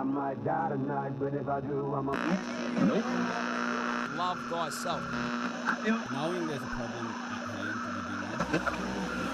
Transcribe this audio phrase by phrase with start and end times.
[0.00, 2.12] Ah, I might die tonight, but if I do, I'm a.
[2.86, 3.04] Nope.
[4.16, 5.02] Love thyself.
[6.10, 7.12] Knowing there's a problem at
[7.52, 8.20] hand to begin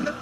[0.02, 0.16] with.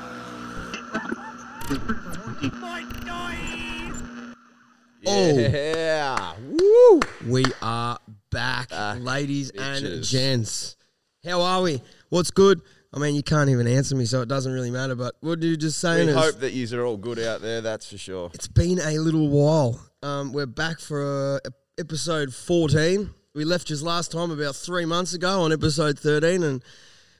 [5.07, 5.39] Oh.
[5.39, 6.35] Yeah.
[6.50, 7.00] Woo.
[7.26, 7.99] We are
[8.31, 10.76] back, Back, ladies and gents.
[11.25, 11.81] How are we?
[12.11, 12.61] What's good?
[12.95, 14.94] I mean, you can't even answer me, so it doesn't really matter.
[14.94, 16.07] But what are you just saying?
[16.07, 18.30] We is, hope that you are all good out there, that's for sure.
[18.32, 19.85] it's been a little while.
[20.04, 23.11] Um, we're back for uh, episode 14.
[23.35, 26.62] We left just last time about three months ago on episode 13, and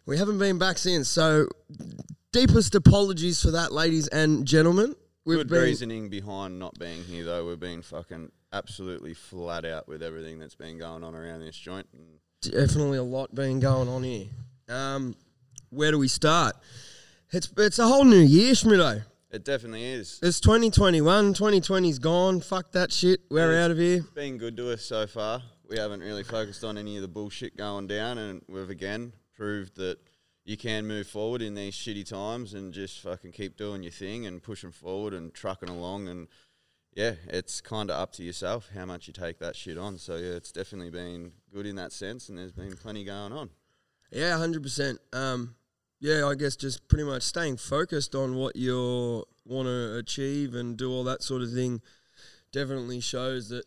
[0.07, 1.09] we haven't been back since.
[1.09, 1.49] So,
[2.31, 4.95] deepest apologies for that, ladies and gentlemen.
[5.25, 7.49] We've Good been reasoning behind not being here, though.
[7.49, 11.89] We've been fucking absolutely flat out with everything that's been going on around this joint.
[11.93, 12.21] And
[12.53, 14.27] definitely a lot been going on here.
[14.69, 15.17] Um,
[15.75, 16.57] where do we start?
[17.31, 19.03] It's it's a whole new year, Schmidto.
[19.31, 20.21] it definitely is.
[20.23, 21.35] It's 2021.
[21.35, 22.41] 2020's gone.
[22.41, 23.21] Fuck that shit.
[23.31, 24.05] We're out of here.
[24.15, 25.43] been good to us so far.
[25.69, 29.77] We haven't really focused on any of the bullshit going down, and we've again proved
[29.77, 29.99] that
[30.45, 34.27] you can move forward in these shitty times and just fucking keep doing your thing
[34.27, 36.07] and pushing forward and trucking along.
[36.07, 36.29] And
[36.95, 39.99] yeah, it's kind of up to yourself how much you take that shit on.
[39.99, 43.51] So yeah, it's definitely been good in that sense, and there's been plenty going on.
[44.13, 44.99] Yeah, 100%.
[45.13, 45.57] Um,
[46.05, 50.77] yeah, I guess just pretty much staying focused on what you want to achieve and
[50.77, 51.81] do all that sort of thing
[52.53, 53.65] definitely shows that,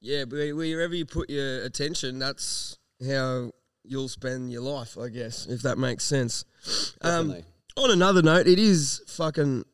[0.00, 3.52] yeah, wherever you put your attention, that's how
[3.84, 6.46] you'll spend your life, I guess, if that makes sense.
[7.02, 7.44] Um, Definitely.
[7.76, 9.66] on another note, it is fucking.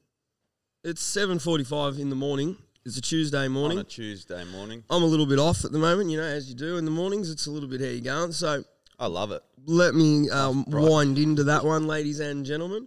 [0.83, 2.56] It's seven forty-five in the morning.
[2.84, 3.78] It's a Tuesday morning.
[3.78, 6.48] On a Tuesday morning, I'm a little bit off at the moment, you know, as
[6.48, 7.31] you do in the mornings.
[7.31, 8.33] It's a little bit how you going.
[8.33, 8.65] So
[8.98, 9.42] I love it.
[9.66, 12.86] let me um, wind into that one, ladies and gentlemen.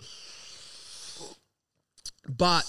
[2.27, 2.63] But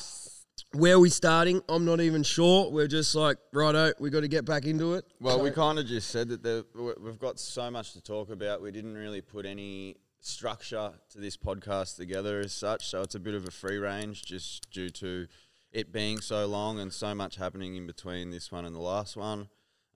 [0.73, 1.63] where are we starting?
[1.69, 2.71] I'm not even sure.
[2.71, 5.05] We're just like, righto, we got to get back into it.
[5.21, 8.31] Well, we kind of just said that the, we- we've got so much to talk
[8.31, 8.63] about.
[8.63, 13.21] We didn't really put any structure to this podcast together as such, so it's a
[13.21, 15.27] bit of a free range just due to
[15.73, 19.17] it being so long and so much happening in between this one and the last
[19.17, 19.49] one.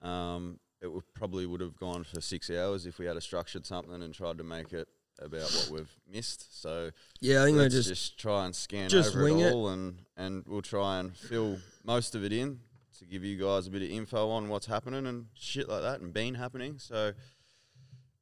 [0.03, 3.65] Um, it would, probably would have gone for six hours if we had a structured
[3.65, 4.87] something and tried to make it
[5.19, 6.61] about what we've missed.
[6.61, 6.91] So
[7.21, 9.53] Yeah, I think let's just, just, try and scan just over it it.
[9.53, 12.61] all, and and we'll try and fill most of it in
[12.99, 16.01] to give you guys a bit of info on what's happening and shit like that,
[16.01, 16.79] and been happening.
[16.79, 17.13] So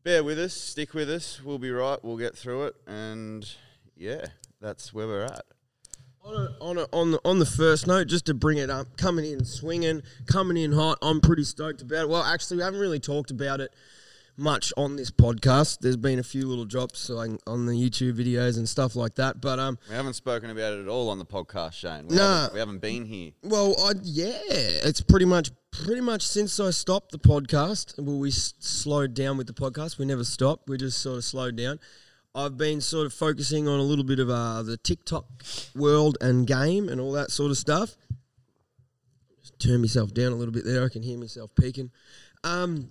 [0.04, 1.42] bear with us, stick with us.
[1.42, 1.98] We'll be right.
[2.02, 3.50] We'll get through it, and
[3.96, 4.26] yeah,
[4.60, 5.44] that's where we're at.
[6.24, 8.96] On, a, on, a, on, the, on the first note, just to bring it up,
[8.96, 10.98] coming in swinging, coming in hot.
[11.02, 12.08] I'm pretty stoked about it.
[12.08, 13.72] Well, actually, we haven't really talked about it
[14.36, 15.80] much on this podcast.
[15.80, 19.40] There's been a few little drops like, on the YouTube videos and stuff like that.
[19.40, 22.06] But um, We haven't spoken about it at all on the podcast, Shane.
[22.08, 23.32] We, haven't, we haven't been here.
[23.42, 27.98] Well, I, yeah, it's pretty much pretty much since I stopped the podcast.
[27.98, 29.98] Well, we s- slowed down with the podcast.
[29.98, 30.68] We never stopped.
[30.68, 31.78] We just sort of slowed down.
[32.34, 35.26] I've been sort of focusing on a little bit of uh, the TikTok
[35.74, 37.96] world and game and all that sort of stuff.
[39.40, 40.84] Just turn myself down a little bit there.
[40.84, 41.90] I can hear myself peaking.
[42.44, 42.90] Um,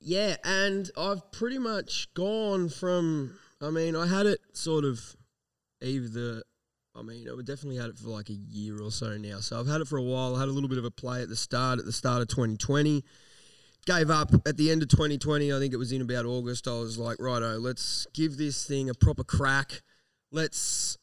[0.00, 3.38] yeah, and I've pretty much gone from.
[3.60, 5.16] I mean, I had it sort of
[5.82, 6.42] either
[6.94, 9.40] I mean, I definitely had it for like a year or so now.
[9.40, 10.34] So I've had it for a while.
[10.34, 12.28] I had a little bit of a play at the start, at the start of
[12.28, 13.04] 2020.
[13.86, 15.52] Gave up at the end of 2020.
[15.52, 16.68] I think it was in about August.
[16.68, 19.82] I was like, righto, let's give this thing a proper crack.
[20.30, 20.98] Let's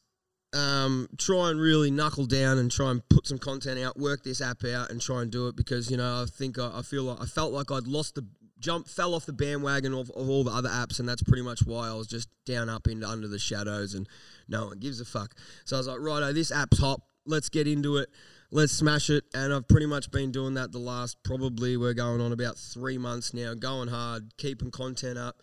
[0.53, 4.41] um, try and really knuckle down and try and put some content out, work this
[4.41, 7.03] app out, and try and do it because you know I think I, I feel
[7.03, 8.25] like I felt like I'd lost the
[8.59, 11.61] jump, fell off the bandwagon of, of all the other apps, and that's pretty much
[11.65, 14.07] why I was just down up into under the shadows, and
[14.47, 15.35] no one gives a fuck.
[15.65, 17.01] So I was like, righto, this app's hot.
[17.25, 18.09] Let's get into it.
[18.49, 19.25] Let's smash it.
[19.33, 22.97] And I've pretty much been doing that the last probably we're going on about three
[22.97, 25.41] months now, going hard, keeping content up,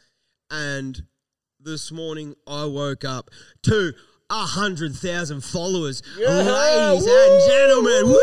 [0.50, 1.02] and
[1.60, 3.30] this morning I woke up
[3.64, 3.92] to
[4.30, 8.06] a hundred thousand followers, ladies and gentlemen.
[8.06, 8.18] Woo!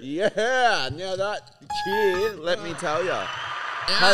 [0.00, 1.40] Yeah, now that
[1.84, 3.26] cheer, let me tell you, has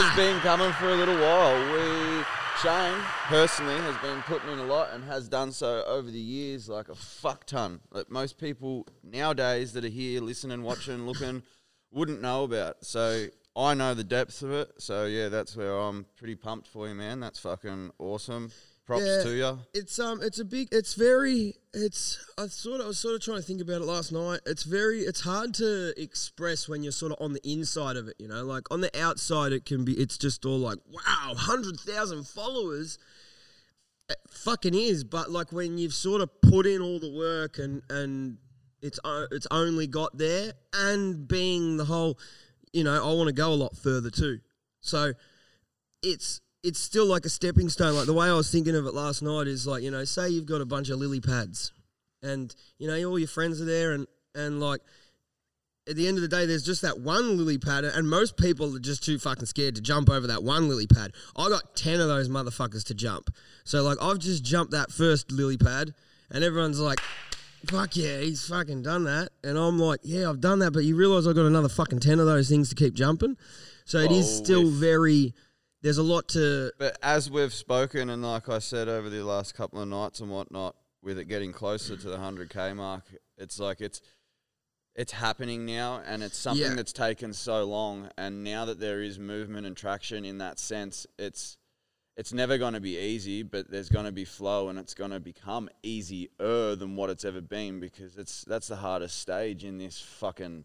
[0.04, 0.14] ah.
[0.16, 1.54] been coming for a little while.
[1.72, 2.24] We,
[2.62, 2.94] Shane,
[3.26, 6.88] personally, has been putting in a lot and has done so over the years, like
[6.88, 7.80] a fuck ton.
[7.90, 11.42] That most people nowadays that are here listening, watching, looking,
[11.90, 12.84] wouldn't know about.
[12.84, 13.26] So
[13.56, 14.70] I know the depths of it.
[14.78, 17.18] So yeah, that's where I'm pretty pumped for you, man.
[17.18, 18.52] That's fucking awesome.
[18.92, 19.22] Props Yeah.
[19.24, 19.58] to you.
[19.74, 22.18] It's um, it's a big, it's very, it's.
[22.38, 24.40] I sort of, I was sort of trying to think about it last night.
[24.46, 28.16] It's very, it's hard to express when you're sort of on the inside of it.
[28.18, 31.78] You know, like on the outside, it can be, it's just all like, wow, hundred
[31.80, 32.98] thousand followers.
[34.08, 37.82] It fucking is, but like when you've sort of put in all the work and
[37.88, 38.38] and
[38.82, 42.18] it's o- it's only got there, and being the whole,
[42.72, 44.40] you know, I want to go a lot further too.
[44.80, 45.12] So
[46.02, 47.94] it's it's still like a stepping stone.
[47.94, 50.28] Like the way I was thinking of it last night is like you know, say
[50.28, 51.72] you've got a bunch of lily pads,
[52.22, 54.80] and you know all your friends are there, and and like
[55.88, 58.76] at the end of the day, there's just that one lily pad, and most people
[58.76, 61.12] are just too fucking scared to jump over that one lily pad.
[61.36, 63.34] I got 10 of those motherfuckers to jump.
[63.64, 65.92] So, like, I've just jumped that first lily pad,
[66.30, 67.00] and everyone's like,
[67.66, 69.30] fuck yeah, he's fucking done that.
[69.42, 72.20] And I'm like, yeah, I've done that, but you realize I've got another fucking 10
[72.20, 73.36] of those things to keep jumping.
[73.84, 75.34] So, it is Oh, still with- very,
[75.82, 79.54] there's a lot to, But as we've spoken, and like I said over the last
[79.54, 83.04] couple of nights and whatnot, with it getting closer to the hundred k mark,
[83.36, 84.00] it's like it's
[84.94, 86.74] it's happening now, and it's something Yeah.
[86.74, 88.10] that's taken so long.
[88.18, 91.56] And now that there is movement and traction in that sense, it's
[92.14, 95.12] it's never going to be easy, but there's going to be flow, and it's going
[95.12, 96.28] to become easier
[96.76, 100.64] than what it's ever been because it's that's the hardest stage in this fucking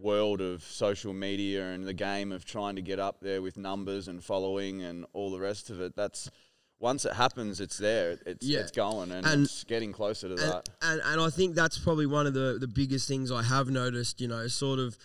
[0.00, 4.08] world of social media and the game of trying to get up there with numbers
[4.08, 5.96] and following and all the rest of it.
[5.96, 6.30] That's
[6.78, 8.18] once it happens, it's there.
[8.26, 8.60] It's Yeah.
[8.60, 10.68] it's going and, And- it's getting closer to and, that.
[10.82, 14.20] and and I think that's probably one of the the biggest things I have noticed.
[14.20, 14.96] You know, sort of.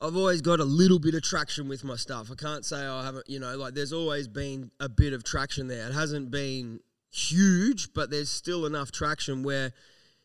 [0.00, 2.30] I've always got a little bit of traction with my stuff.
[2.30, 3.28] I can't say I haven't.
[3.28, 5.88] You know, like there's always been a bit of traction there.
[5.88, 6.78] It hasn't been
[7.10, 9.72] huge, but there's still enough traction where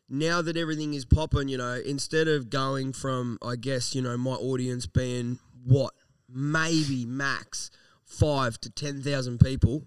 [0.10, 4.18] now that everything is popping, you know, instead of going from, I guess, you know,
[4.18, 5.94] my audience being what?
[6.30, 7.70] Maybe max
[8.06, 9.84] five to ten thousand people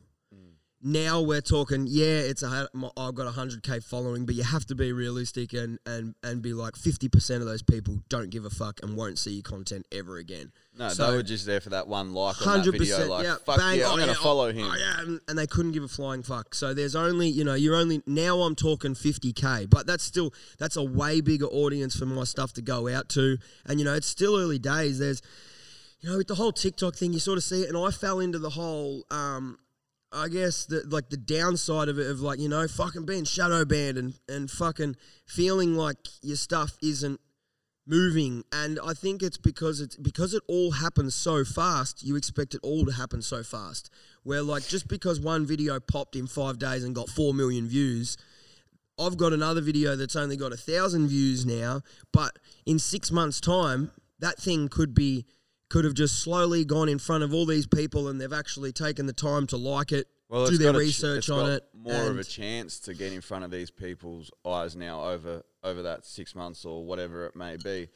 [0.86, 4.76] now we're talking yeah it's a i've got a 100k following but you have to
[4.76, 8.78] be realistic and and and be like 50% of those people don't give a fuck
[8.84, 11.88] and won't see your content ever again No, So- they were just there for that
[11.88, 13.08] one like on that video.
[13.08, 13.36] Like, yeah.
[13.44, 14.70] fuck bang, yeah, I'm oh, gonna yeah, follow oh, him.
[14.70, 16.54] oh, yeah, and, and they couldn't give a flying fuck.
[16.54, 18.42] So there's only, you know, you're only now.
[18.42, 22.62] I'm talking 50k, but that's still that's a way bigger audience for my stuff to
[22.62, 23.38] go out to.
[23.64, 24.98] And you know, it's still early days.
[24.98, 25.22] There's,
[26.00, 28.20] you know, with the whole TikTok thing, you sort of see it, and I fell
[28.20, 29.04] into the whole.
[29.10, 29.58] Um,
[30.12, 33.64] I guess the like the downside of it of like you know fucking being shadow
[33.64, 37.20] banned and and fucking feeling like your stuff isn't
[37.86, 38.42] moving.
[38.52, 42.60] And i think it's because it's because it all happens so fast you expect it
[42.62, 43.90] all to happen so fast.
[44.22, 48.16] Where like just because one video popped in five days and got four million views
[48.98, 51.82] i've got another video that's only got a thousand views now
[52.12, 55.26] but in six months time that thing could be
[55.68, 59.06] could have just slowly gone in front of all these people and they've actually taken
[59.06, 62.18] the time to like it Well, do their ch- research it's on it More of
[62.18, 66.34] a chance to get in front of these people's eyes now over over that six
[66.34, 67.88] months or whatever it may be.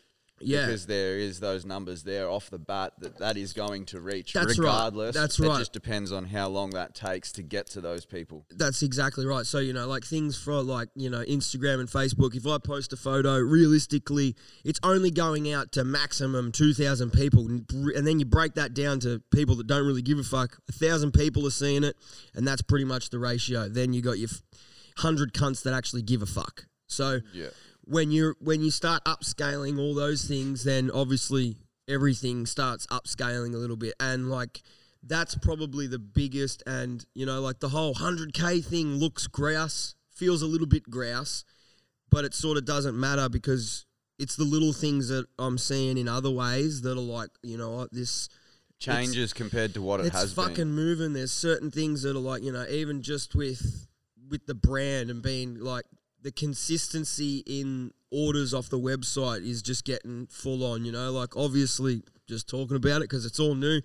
[0.42, 0.66] Yeah.
[0.66, 4.32] Because there is those numbers there off the bat that that is going to reach
[4.32, 4.58] That's right.
[4.58, 5.14] regardless.
[5.14, 5.58] That's It right.
[5.58, 8.46] just depends on how long that takes to get to those people.
[8.50, 9.44] That's exactly right.
[9.46, 12.92] So, you know, like things for like, you know, Instagram and Facebook, if I post
[12.92, 14.34] a photo, realistically,
[14.64, 17.46] it's only going out to maximum 2,000 people.
[17.46, 20.58] And then you break that down to people that don't really give a fuck.
[20.68, 21.96] A thousand people are seeing it,
[22.34, 23.68] and that's pretty much the ratio.
[23.68, 24.28] Then you got your
[24.96, 26.66] 100 cunts that actually give a fuck.
[26.86, 27.48] So, Yeah.
[27.90, 31.56] When you when you start upscaling all those things, then obviously
[31.88, 34.62] everything starts upscaling a little bit, and like
[35.02, 36.62] that's probably the biggest.
[36.66, 40.84] And you know, like the whole hundred k thing looks grouse, feels a little bit
[40.84, 41.44] grouse,
[42.10, 43.86] but it sort of doesn't matter because
[44.20, 47.88] it's the little things that I'm seeing in other ways that are like, you know,
[47.90, 48.28] this
[48.78, 50.22] Changes compared to what it has.
[50.22, 51.12] it's has fucking moving.
[51.12, 53.88] There's certain things that are like you know, even just with
[54.30, 55.84] with the brand and being like
[56.22, 60.84] the consistency in orders off the website is just getting full on.
[60.84, 63.80] You know, like obviously just talking about it because it's all new.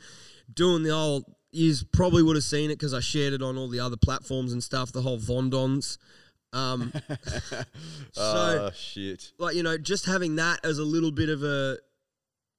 [0.53, 3.69] Doing the old, you probably would have seen it because I shared it on all
[3.69, 4.91] the other platforms and stuff.
[4.91, 5.97] The whole Vondons.
[6.53, 6.93] Um,
[8.11, 9.31] so oh shit.
[9.37, 11.77] like you know, just having that as a little bit of a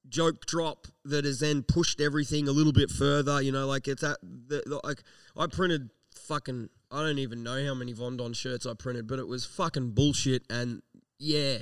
[0.09, 3.41] joke drop that has then pushed everything a little bit further.
[3.41, 5.03] You know, like it's at the, the- like
[5.37, 9.27] I printed fucking I don't even know how many Vondon shirts I printed, but it
[9.27, 10.45] was fucking bullshit.
[10.49, 10.83] And
[11.19, 11.59] yeah,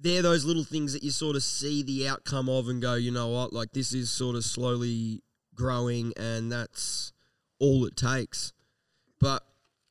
[0.00, 3.10] they're those little things that you sort of see the outcome of and go, you
[3.10, 5.22] know what, like this is sort of slowly
[5.54, 7.12] growing, and that's
[7.58, 8.52] all it takes.
[9.20, 9.42] But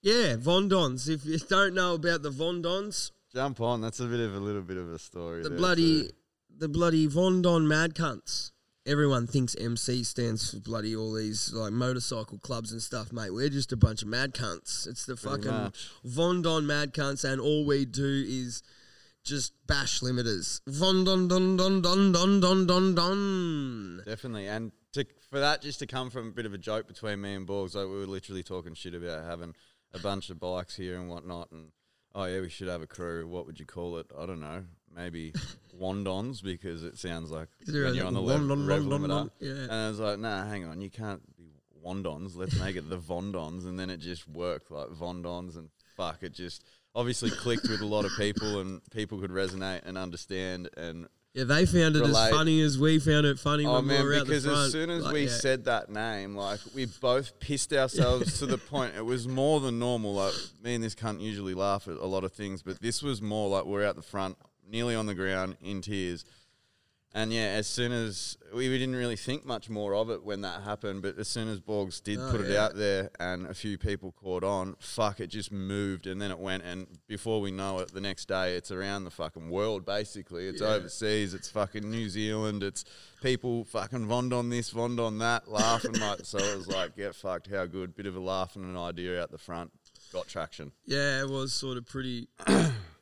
[0.01, 1.07] yeah, Vondons.
[1.07, 3.79] If you don't know about the Vondons, Jump on.
[3.79, 5.41] That's a bit of a little bit of a story.
[5.41, 6.13] the bloody too.
[6.57, 8.50] the bloody Vondon mad cunts.
[8.85, 13.29] Everyone thinks MC stands for bloody all these like motorcycle clubs and stuff, mate.
[13.29, 14.87] We're just a bunch of mad cunts.
[14.87, 15.89] It's the Pretty fucking much.
[16.03, 18.63] Vondon mad cunts, and all we do is
[19.23, 20.61] just bash limiters.
[20.67, 24.01] Vondon don don don don don don don.
[24.03, 27.21] Definitely, and to, for that just to come from a bit of a joke between
[27.21, 29.53] me and Borgs, like we were literally talking shit about having
[29.93, 31.67] a bunch of bikes here and whatnot, and
[32.15, 33.27] oh yeah, we should have a crew.
[33.27, 34.07] What would you call it?
[34.17, 34.63] I don't know.
[34.93, 35.33] Maybe
[35.81, 39.07] Wandons because it sounds like you're on the Wandon, rev Wandon, limiter.
[39.09, 39.29] Wandon?
[39.39, 39.51] Yeah.
[39.63, 41.51] And I was like, nah, hang on, you can't be
[41.83, 42.35] Wandons.
[42.35, 46.33] Let's make it the Vondons, and then it just worked like Vondons, and fuck, it
[46.33, 50.69] just obviously clicked with a lot of people, and people could resonate and understand.
[50.77, 52.25] And Yeah, they found it Relate.
[52.25, 54.49] as funny as we found it funny oh when man, we were out because the
[54.51, 54.65] front.
[54.67, 55.29] as soon as Like, we yeah.
[55.29, 59.79] said that name, like we both pissed ourselves to the point it was more than
[59.79, 60.13] normal.
[60.13, 63.21] Like me and this cunt usually laugh at a lot of things, but this was
[63.21, 64.37] more like we're out the front,
[64.67, 66.25] nearly on the ground, in tears.
[67.13, 70.39] And yeah, as soon as we, we didn't really think much more of it when
[70.43, 73.53] that happened, but as soon as Borgs did Oh, put it out there and a
[73.53, 76.63] few people caught on, fuck, it just moved and then it went.
[76.63, 80.47] And before we know it, the next day it's around the fucking world basically.
[80.47, 80.69] It's Yeah.
[80.69, 82.85] overseas, it's fucking New Zealand, it's
[83.21, 86.19] people fucking Vond on this, Vond on that, laughing like.
[86.23, 87.93] So it was like, get fucked, how good.
[87.93, 89.73] Bit of a laugh and an idea out the front.
[90.13, 90.71] Got traction.
[90.85, 92.29] Yeah, it was sort of pretty,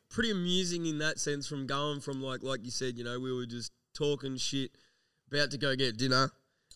[0.10, 1.48] pretty amusing in that sense.
[1.48, 4.72] From going from like, like you said, you know, we were just talking shit,
[5.32, 6.32] about to go get dinner,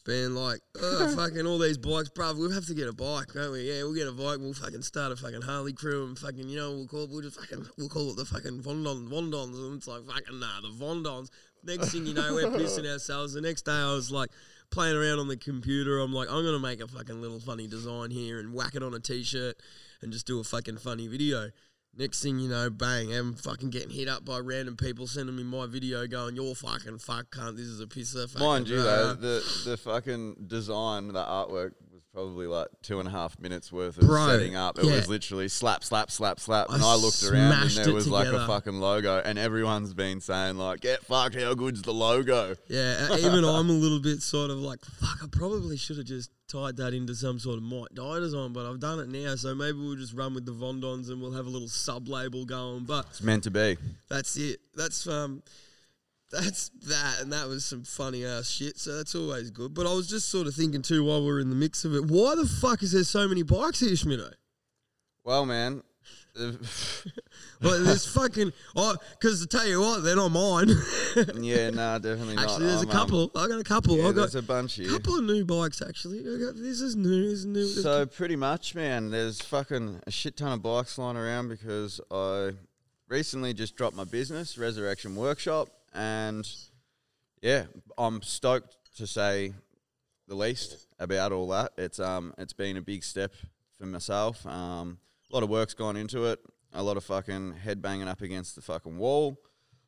[0.06, 3.52] being like, oh, fucking all these bikes, bruv, we'll have to get a bike, don't
[3.52, 3.72] we?
[3.72, 4.40] Yeah, we'll get a bike.
[4.40, 7.40] We'll fucking start a fucking Harley crew and fucking, you know, we'll call, we'll just
[7.40, 11.30] fucking, we'll call it the fucking Vondon, Vondons, and it's like fucking nah, the Vondons.
[11.64, 13.34] Next thing you know, we're pissing ourselves.
[13.34, 14.30] The next day, I was like.
[14.72, 18.10] Playing around on the computer, I'm like, I'm gonna make a fucking little funny design
[18.10, 19.56] here and whack it on a t-shirt
[20.02, 21.52] and just do a fucking funny video.
[21.96, 25.44] Next thing you know, bang, I'm fucking getting hit up by random people sending me
[25.44, 28.40] my video going, You're fucking fuck cunt, this is a pisser.
[28.40, 31.74] Mind you, though, the the fucking design, the artwork
[32.14, 34.78] probably like two and a half minutes worth of Bro, setting up.
[34.78, 34.96] It yeah.
[34.96, 38.28] was literally slap, slap, slap, slap, and I I looked around and there was like
[38.28, 41.36] a fucking logo, and everyone's been saying like, "Get fucked!
[41.36, 45.28] How good's the logo?" Yeah, even I'm a little bit sort of like, fuck, I
[45.32, 48.80] probably should have just tied that into some sort of Mike Dye design, but I've
[48.80, 51.50] done it now, so maybe we'll just run with the Vondons and we'll have a
[51.50, 52.84] little sub label going.
[52.84, 53.78] But It's meant to be.
[54.10, 54.60] that's it.
[54.76, 55.42] That's um,
[56.34, 58.78] that's that, and that was some funny ass shit.
[58.78, 59.74] So that's always good.
[59.74, 61.94] But I was just sort of thinking too while we are in the mix of
[61.94, 64.32] it, why the fuck is there so many bikes here, Schmitto?
[65.24, 65.84] Well, man.
[66.36, 66.56] Like
[67.62, 70.70] there's fucking, oh, because to tell you what, they're not mine.
[71.36, 72.46] yeah, nah, definitely not.
[72.46, 73.32] actually, there's I'm, a um, couple.
[73.36, 73.98] I got a couple.
[73.98, 74.92] yeah, I got there's a bunch a here.
[74.92, 76.22] couple of new bikes actually.
[76.22, 77.30] I got, this is new.
[77.30, 77.68] This is new.
[77.68, 79.12] So pretty much, man.
[79.12, 82.54] There's fucking a shit ton of bikes lying around because I
[83.08, 86.48] recently just dropped my business, Resurrection Workshop, and
[87.42, 87.66] yeah,
[87.98, 89.54] I'm stoked to say
[90.28, 91.74] the least about all that.
[91.78, 93.34] It's um, it's been a big step
[93.78, 94.46] for myself.
[94.46, 94.98] Um,
[95.32, 96.40] a lot of work's gone into it.
[96.74, 99.38] A lot of fucking head banging up against the fucking wall.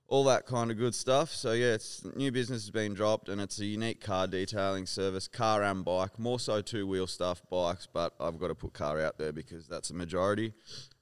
[0.07, 1.31] All that kind of good stuff.
[1.31, 5.27] So yeah, it's new business has been dropped, and it's a unique car detailing service,
[5.27, 6.19] car and bike.
[6.19, 9.67] More so two wheel stuff, bikes, but I've got to put car out there because
[9.67, 10.53] that's a majority.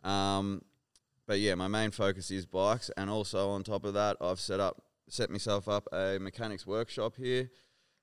[0.04, 0.62] Um,
[1.26, 4.60] but yeah, my main focus is bikes, and also on top of that, I've set
[4.60, 4.84] up
[5.14, 7.50] set myself up a mechanics workshop here,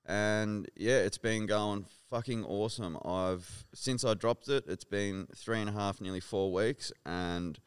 [0.05, 2.97] and yeah, it's been going fucking awesome.
[3.03, 7.59] I've since I dropped it, it's been three and a half, nearly four weeks, and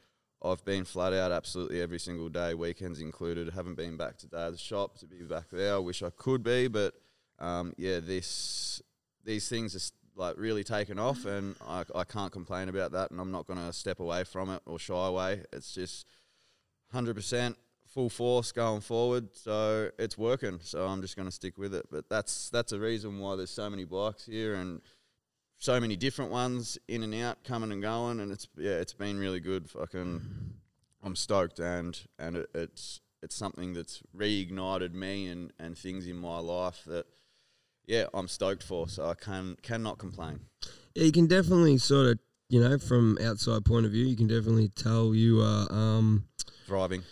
[0.42, 3.50] I've been flat out absolutely every single day, weekends included.
[3.50, 5.74] Haven't been back to dad's shop to be back there.
[5.74, 6.94] I wish I could be, but
[7.38, 8.82] um, yeah, this
[9.24, 13.10] these things are like really taken off, and I, I can't complain about that.
[13.10, 15.42] And I'm not going to step away from it or shy away.
[15.52, 16.06] It's just
[16.92, 17.56] hundred percent
[17.94, 19.34] full force going forward.
[19.34, 20.58] So it's working.
[20.62, 21.86] So I'm just going to stick with it.
[21.90, 24.80] But that's that's a reason why there's so many bikes here and
[25.58, 29.18] so many different ones in and out, coming and going, and it's yeah, it's been
[29.18, 29.70] really good.
[29.70, 30.20] Fucking,
[31.02, 36.16] I'm stoked, and and it, it's it's something that's reignited me and and things in
[36.16, 37.06] my life that
[37.86, 38.88] yeah, I'm stoked for.
[38.88, 40.40] So I can cannot complain.
[40.94, 44.26] Yeah, you can definitely sort of, you know, from outside point of view, you can
[44.26, 46.24] definitely tell you are um,
[46.66, 47.02] Thriving.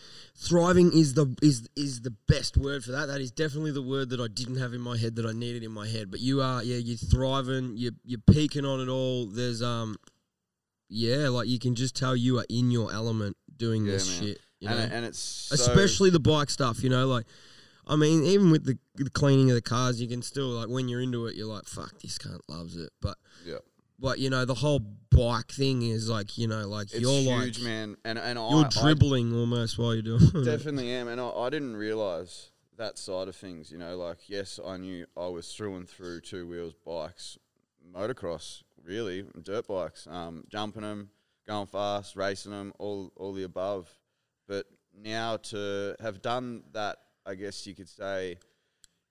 [0.48, 3.06] Thriving is the is is the best word for that.
[3.06, 5.62] That is definitely the word that I didn't have in my head that I needed
[5.62, 6.10] in my head.
[6.10, 7.76] But you are, yeah, you're thriving.
[7.76, 9.26] You you're peaking on it all.
[9.26, 9.96] There's um,
[10.88, 14.28] yeah, like you can just tell you are in your element doing Yeah, this man.
[14.28, 14.40] shit.
[14.60, 14.96] You and, know?
[14.96, 16.82] and it's so- especially the bike stuff.
[16.82, 17.26] You know, like
[17.86, 20.88] I mean, even with the, the cleaning of the cars, you can still like when
[20.88, 23.58] you're into it, you're like, "Fuck, this cunt loves it." But yeah.
[23.98, 24.80] But you know, the whole
[25.10, 27.96] bike thing is like you know, like It's you're huge, like man.
[28.04, 30.44] And and you're I, dribbling almost while you're doing I it.
[30.44, 33.70] definitely am, and I, I didn't realize that side of things.
[33.70, 37.38] You know, like yes, I knew I was through and through two wheels bikes,
[37.94, 41.10] motocross, really, dirt bikes, um, jumping them,
[41.46, 43.88] going fast, racing them, all all the above.
[44.48, 48.38] But now to have done that, I guess you could say,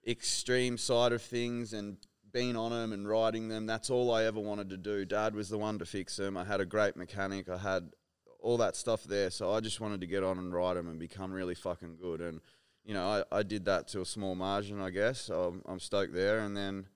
[0.07, 1.97] extreme side of things and
[2.31, 3.65] been on them and riding them.
[3.65, 5.05] That's all I ever wanted to do.
[5.05, 6.37] Dad was the one to fix them.
[6.37, 7.49] I had a great mechanic.
[7.49, 7.91] I had
[8.39, 9.29] all that stuff there.
[9.29, 12.21] So I just wanted to get on and ride them and become really fucking good.
[12.21, 12.41] And
[12.83, 15.21] you know, I, I did that to a small margin, I guess.
[15.21, 16.39] So I'm, I'm stoked there.
[16.39, 16.87] And then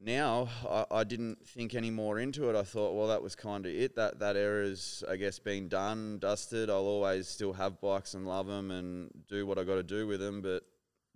[0.00, 2.56] now I, I didn't think any more into it.
[2.56, 3.96] I thought, well, that was kind of it.
[3.96, 6.70] That that era's, I guess, been done, dusted.
[6.70, 10.06] I'll always still have bikes and love them and do what I got to do
[10.06, 10.40] with them.
[10.40, 10.62] But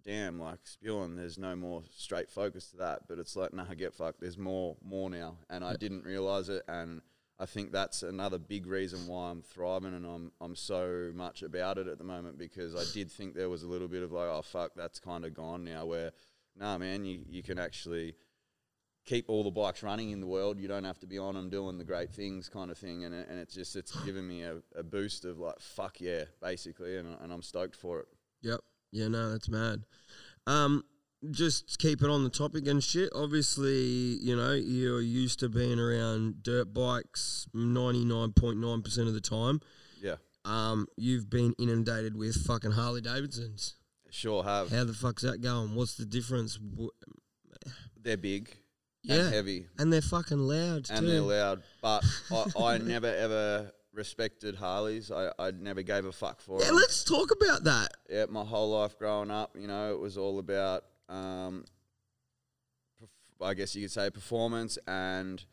[0.05, 3.01] damn, like spewing, there's no more straight focus to that.
[3.09, 4.21] But it's like, nah, get fucked.
[4.21, 6.63] There's more, more now, and I didn't realize it.
[6.69, 7.01] And
[7.39, 11.79] I think that's another big reason why I'm thriving and I'm I'm so much about
[11.79, 14.29] it at the moment because I did think there was a little bit of like,
[14.29, 15.85] oh fuck, that's kind of gone now.
[15.85, 16.13] Where,
[16.57, 18.15] nah, man, you you can actually
[19.05, 20.61] keep all the bikes running in the world.
[20.61, 23.05] You don't have to be on them doing the great things, kind of thing.
[23.05, 26.99] And and it's just it's given me a, a boost of like fuck yeah, basically,
[26.99, 28.07] and and I'm stoked for it.
[28.43, 28.61] Yep.
[28.95, 29.83] Yeah, no, that's mad.
[30.47, 30.85] Um,
[31.33, 33.11] just keep it on the topic and shit.
[33.15, 33.77] Obviously,
[34.23, 39.61] you know, you're used to being around dirt bikes 99.9% of the time.
[40.01, 43.75] Yeah, Um, you've been inundated with fucking Harley Davidsons.
[44.11, 44.71] sure have.
[44.71, 45.75] How the fuck's that going?
[45.75, 46.59] What's the difference?
[48.01, 48.57] They're big
[49.03, 49.25] Yeah.
[49.25, 51.07] and heavy And they're fucking loud and too.
[51.07, 55.11] they're loud, but I, I never ever respected Harleys.
[55.11, 56.63] I, I never gave a fuck for it.
[56.63, 56.77] Yeah, them.
[56.77, 57.89] let's talk about that.
[58.11, 61.65] yeah, my whole life growing up, you know, it was all about, um,
[63.03, 65.45] perf- I guess you could say, performance and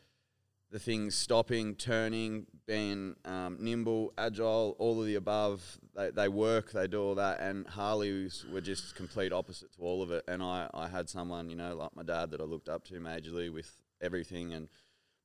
[0.72, 5.80] the things stopping, turning, being um, nimble, agile, all of the above.
[5.96, 10.02] They, they work, they do all that, and Harleys were just complete opposite to all
[10.02, 10.24] of it.
[10.30, 12.94] And I, I had someone, you know, like my dad that I looked up to
[12.96, 13.70] majorly with
[14.02, 14.70] everything, and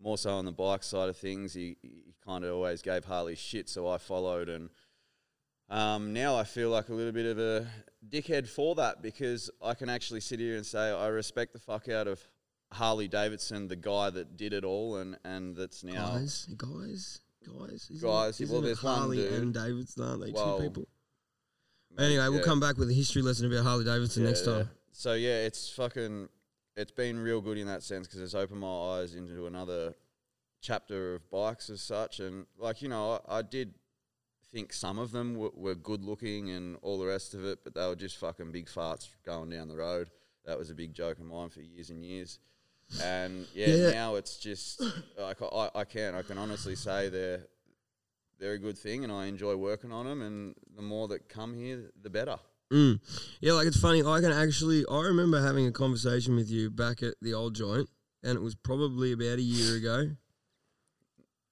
[0.00, 1.54] more so on the bike side of things.
[1.54, 4.70] He, he kind of always gave Harley shit, so I followed and.
[5.68, 7.66] Um, now I feel like a little bit of a
[8.08, 11.88] dickhead for that because I can actually sit here and say I respect the fuck
[11.88, 12.20] out of
[12.72, 17.88] Harley Davidson, the guy that did it all, and and that's now Guys, guys, guys.
[17.90, 20.30] Isn't Guys, isn't it there's Harley and Davidson, aren't they?
[20.30, 20.88] Well, two people.
[21.98, 24.52] Anyway, we'll come back with a history lesson about Harley Davidson Yeah, next yeah.
[24.52, 24.70] time.
[24.92, 26.28] So yeah, it's fucking,
[26.76, 28.66] it's been real good in that sense because it's opened my
[29.00, 29.94] eyes into another
[30.60, 33.74] chapter of bikes as such, and like you know, I, I did
[34.52, 37.74] think some of them were, were good looking and all the rest of it, but
[37.74, 40.08] they were just fucking big farts going down the road.
[40.44, 42.38] That was a big joke of mine for years and years.
[43.02, 43.90] And yeah, Yeah.
[43.90, 44.80] now it's just
[45.18, 47.46] like I, I can I can honestly say they're
[48.38, 50.22] they're a good thing, and I enjoy working on them.
[50.22, 52.36] And the more that come here, the better.
[52.72, 53.00] Mm.
[53.40, 54.02] Yeah, like it's funny.
[54.02, 54.84] I can actually.
[54.90, 57.88] I remember having a conversation with you back at the old joint,
[58.22, 60.10] and it was probably about a year ago.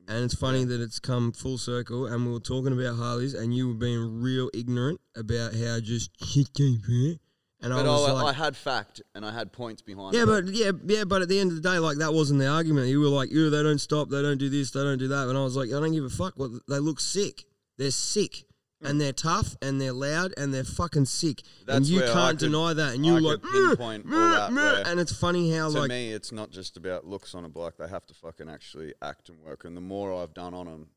[0.07, 3.55] And it's funny that it's come full circle, and we were talking about Harleys, and
[3.55, 7.19] you were being real ignorant about how just shit came from
[7.63, 10.25] And I But was I, like, I had fact and I had points behind yeah,
[10.25, 10.27] it.
[10.27, 12.89] but yeah, yeah, but at the end of the day, like that wasn't the argument.
[12.89, 15.29] You were like, "You, they don't stop, they don't do this, they don't do that,"
[15.29, 16.35] and I was like, "I don't give a fuck.
[16.37, 17.45] What they look sick.
[17.79, 18.45] They're sick,
[18.85, 21.43] and they're tough, and they're loud, and they're fucking sick.
[21.69, 22.95] and you where I can't could- deny that.
[22.95, 25.51] And I you could like, "Meh, pinpoint all meh, that meh," where- and it's funny
[25.53, 27.77] how to like me, it's not just about looks on a bike.
[27.79, 29.65] They have to fucking actually act and work.
[29.65, 30.91] And the more I've done on them,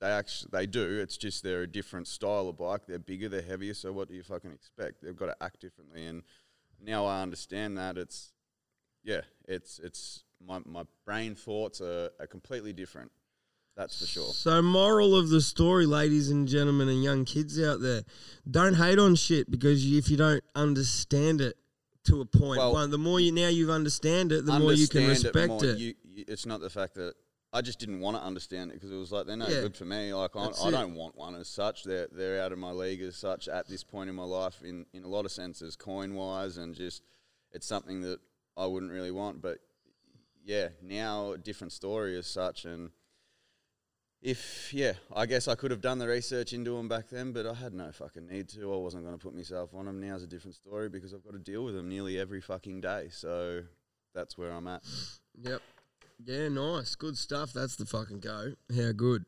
[0.00, 0.98] they actually they do.
[1.00, 2.86] It's just they're a different style of bike.
[2.86, 3.74] They're bigger, they're heavier.
[3.74, 5.02] So what do you fucking expect?
[5.02, 6.06] They've got to act differently.
[6.06, 6.22] And
[6.80, 8.32] now I understand that it's
[9.02, 13.12] yeah, it's it's my my brain thoughts are, are completely different.
[13.80, 14.32] That's for sure.
[14.34, 18.02] So, moral of the story, ladies and gentlemen, and young kids out there,
[18.50, 21.56] don't hate on shit because you, if you don't understand it
[22.04, 24.86] to a point, Well, one, the more you now you've understand it, the more you
[24.86, 25.64] can Understand respect more.
[25.64, 25.78] it.
[25.78, 27.14] You, you, it's not the fact that
[27.54, 29.62] I just didn't want to understand it because it was like they're no Yeah.
[29.62, 30.12] good for me.
[30.12, 31.82] Like I, I don't want one as such.
[31.84, 34.84] They're they're out of my league as such at this point in my life in
[34.92, 37.02] in a lot of senses, coin wise, and just
[37.50, 38.18] it's something that
[38.58, 39.40] I wouldn't really want.
[39.40, 39.56] But
[40.44, 42.90] yeah, now a different story as such, and
[44.22, 47.46] if yeah, I guess I could have done the research into them back then, but
[47.46, 48.72] I had no fucking need to.
[48.72, 50.00] I wasn't going to put myself on them.
[50.00, 53.08] Now's a different story because I've got to deal with them nearly every fucking day.
[53.10, 53.62] So
[54.14, 54.82] that's where I'm at.
[55.40, 55.62] Yep.
[56.24, 56.94] Yeah, nice.
[56.96, 57.52] Good stuff.
[57.52, 58.52] That's the fucking go.
[58.74, 59.24] How good.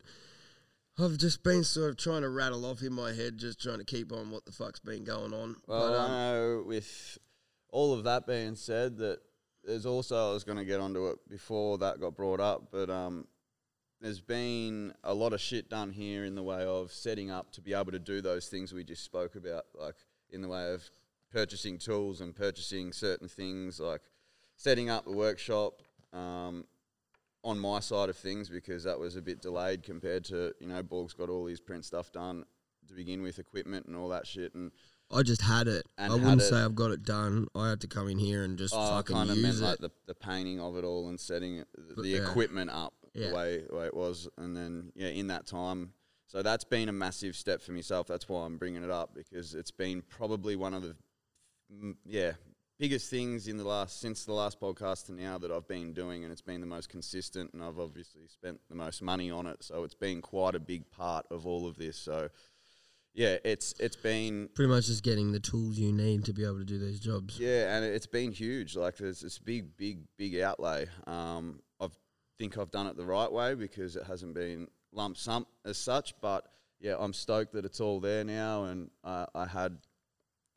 [0.99, 3.85] I've just been sort of trying to rattle off in my head, just trying to
[3.85, 5.55] keep on what the fuck's been going on.
[5.65, 7.17] Well, but, I um, know with
[7.69, 9.17] all of that being said, that
[9.63, 12.91] there's also I was going to get onto it before that got brought up, but
[12.91, 13.25] um,
[14.03, 17.61] there's been a lot of shit done here in the way of setting up to
[17.61, 19.95] be able to do those things we just spoke about, like
[20.29, 20.83] in the way of
[21.31, 24.01] purchasing tools and purchasing certain things, like
[24.57, 25.81] setting up the workshop.
[26.11, 26.65] Um,
[27.45, 30.81] on my side of things, because that was a bit delayed compared to you know,
[30.81, 32.45] Borg's got all his print stuff done
[32.87, 34.71] to begin with, equipment and all that shit, and
[35.11, 35.85] I just had it.
[35.97, 37.47] I had wouldn't it- say I've got it done.
[37.53, 39.61] I had to come in here and just Oh, I fucking kind of meant it.
[39.61, 42.19] like the, the painting of it all and setting it, the But, yeah.
[42.19, 43.29] equipment up Yeah.
[43.29, 45.93] the way the way it was, and then yeah, in that time,
[46.27, 48.07] so that's been a massive step for myself.
[48.07, 50.95] That's why I'm bringing it up because it's been probably one of the
[52.05, 52.33] yeah
[52.79, 56.23] biggest things in the last since the last podcast to now that I've been doing,
[56.23, 59.63] and it's been the most consistent, and I've obviously spent the most money on it.
[59.63, 61.97] So it's been quite a big part of all of this.
[61.97, 62.29] So
[63.13, 66.57] yeah, it's it's been Pretty much just getting the tools you need to be able
[66.57, 67.39] to do these jobs.
[67.39, 68.75] yeah, and it's been huge.
[68.75, 70.87] Like there's this big, big, big outlay.
[71.05, 71.59] Um,
[72.43, 76.13] think I've done it the right way because it hasn't been lump sum as such.
[76.19, 76.45] But
[76.81, 79.77] yeah, I'm stoked that it's all there now, and uh, I had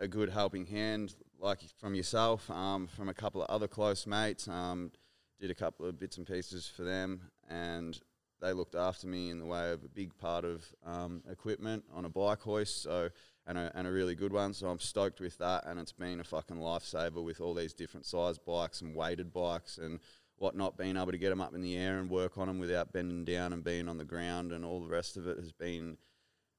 [0.01, 4.49] a good helping hand, like from yourself, um, from a couple of other close mates.
[4.49, 4.91] Um,
[5.39, 8.01] did a couple of bits and pieces for them, and
[8.41, 12.05] they looked after me in the way of a big part of um, equipment on
[12.05, 12.83] a bike hoist.
[12.83, 13.11] So
[13.47, 14.53] and a, and a really good one.
[14.55, 18.07] So I'm stoked with that, and it's been a fucking lifesaver with all these different
[18.07, 20.01] size bikes and weighted bikes and
[20.39, 20.77] whatnot.
[20.77, 23.25] Being able to get them up in the air and work on them without bending
[23.25, 25.97] down and being on the ground and all the rest of it has been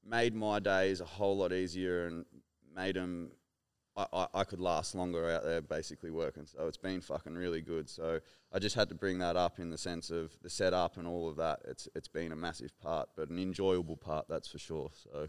[0.06, 2.26] made my days a whole lot easier and
[2.76, 3.32] made them.
[3.96, 6.46] I, I, I could last longer out there basically working.
[6.46, 7.90] So it's been fucking really good.
[7.90, 8.20] So
[8.54, 11.28] I just had to bring that up in the sense of the setup and all
[11.28, 11.62] of that.
[11.68, 14.92] It's it's been a massive part, but an enjoyable part, that's for sure.
[14.94, 15.28] So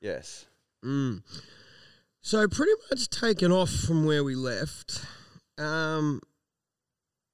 [0.00, 0.46] yes.
[0.84, 1.22] Mm.
[2.22, 5.04] So pretty much taken off from where we left.
[5.56, 6.20] Um,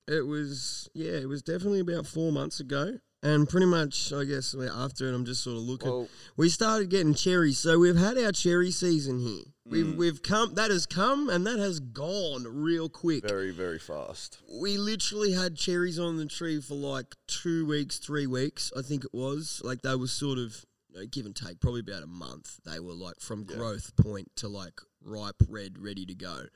[0.09, 4.55] it was yeah, it was definitely about four months ago, and pretty much I guess
[4.55, 5.15] we're after it.
[5.15, 5.89] I'm just sort of looking.
[5.89, 9.45] Well, we started getting cherries, so we've had our cherry season here.
[9.65, 9.97] We've Mm.
[9.97, 13.29] we've come that has come and that has gone real quick.
[13.29, 14.39] very, very fast.
[14.49, 19.05] we literally had cherries on the tree for like two weeks, three weeks, I think
[19.05, 19.61] it was.
[19.65, 22.61] Like they were sort of, you know, give and take, probably about a month.
[22.65, 23.57] They were like from Yeah.
[23.57, 26.47] growth point to like ripe red, ready to go.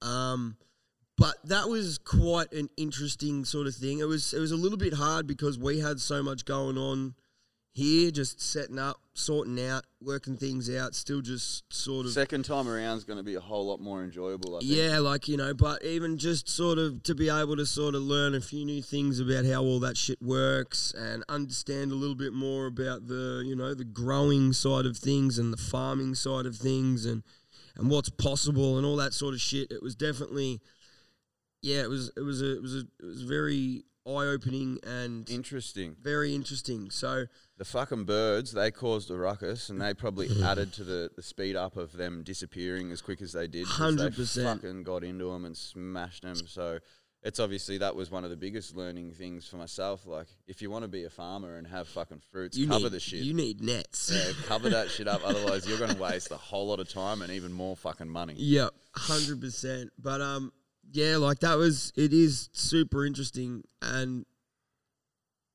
[0.00, 0.56] Um,
[1.16, 3.98] but that was quite an interesting sort of thing.
[3.98, 7.14] It was it was a little bit hard because we had so much going on
[7.74, 12.68] here, just setting up, sorting out, working things out, still just sort of Second time
[12.68, 14.56] around is going to be a whole lot more enjoyable.
[14.56, 14.72] I think.
[14.72, 18.02] yeah, like you know, but even just sort of to be able to sort of
[18.02, 22.16] learn a few new things about how all that shit works and understand a little
[22.16, 26.46] bit more about the you know the growing side of things and the farming side
[26.46, 27.22] of things and
[27.76, 29.72] and what's possible and all that sort of shit.
[29.72, 30.60] It was definitely
[31.62, 35.30] yeah, it was it was a, it was a, it was very eye opening and
[35.30, 35.94] Interesting.
[36.02, 36.90] very interesting.
[36.90, 37.26] So
[37.58, 41.54] The fucking birds, they caused a ruckus and they probably added to the, the speed
[41.54, 43.64] up of them disappearing as quick as they did.
[43.66, 44.42] 100%.
[44.42, 46.34] fucking got into them and smashed them.
[46.34, 46.80] So
[47.22, 50.04] it's obviously that was one of the biggest learning things for myself.
[50.04, 52.92] Like, if you want to be a farmer and have fucking fruits, you cover need
[52.92, 53.20] the shit.
[53.20, 54.10] you need nets.
[54.12, 55.20] yeah, cover that shit up.
[55.24, 58.34] Otherwise, you're going to waste a whole lot of time and even more fucking money.
[58.36, 59.92] Yep, hundred percent.
[59.96, 60.52] But um,
[60.92, 64.24] yeah, like that was it is super interesting, and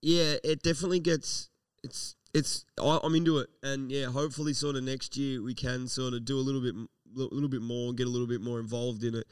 [0.01, 1.49] yeah, it definitely gets
[1.83, 5.87] it's it's I, I'm into it, and yeah, hopefully, sort of next year we can
[5.87, 8.59] sort of do a little bit li- little bit more, get a little bit more
[8.59, 9.27] involved in it,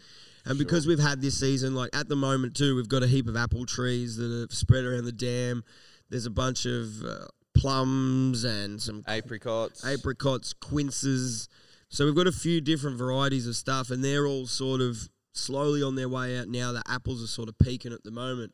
[0.46, 3.28] and because we've had this season, like at the moment too, we've got a heap
[3.28, 5.64] of apple trees that have spread around the dam.
[6.10, 9.84] There's a bunch of uh, plums and some Apricots.
[9.84, 11.50] apricots, quinces.
[11.90, 15.84] So we've got a few different varieties of stuff, and they're all sort of slowly
[15.84, 16.72] on their way out now.
[16.72, 18.54] The apples are sort of peaking at the moment,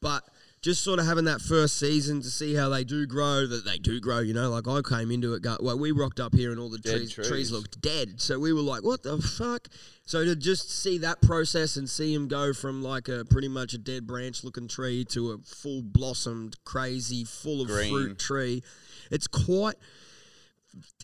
[0.00, 0.22] but
[0.62, 3.46] just sort of having that first season to see how they do grow.
[3.46, 4.50] That they do grow, you know.
[4.50, 7.28] Like I came into it, well, we rocked up here and all the trees, trees
[7.28, 7.52] trees.
[7.52, 8.20] looked dead.
[8.20, 9.68] So we were like, what the fuck?
[10.04, 13.72] So to just see that process and see him go from like a pretty much
[13.72, 17.90] a dead branch looking tree to a full blossomed, crazy, full of Green.
[17.90, 18.62] fruit tree,
[19.10, 19.76] it's quite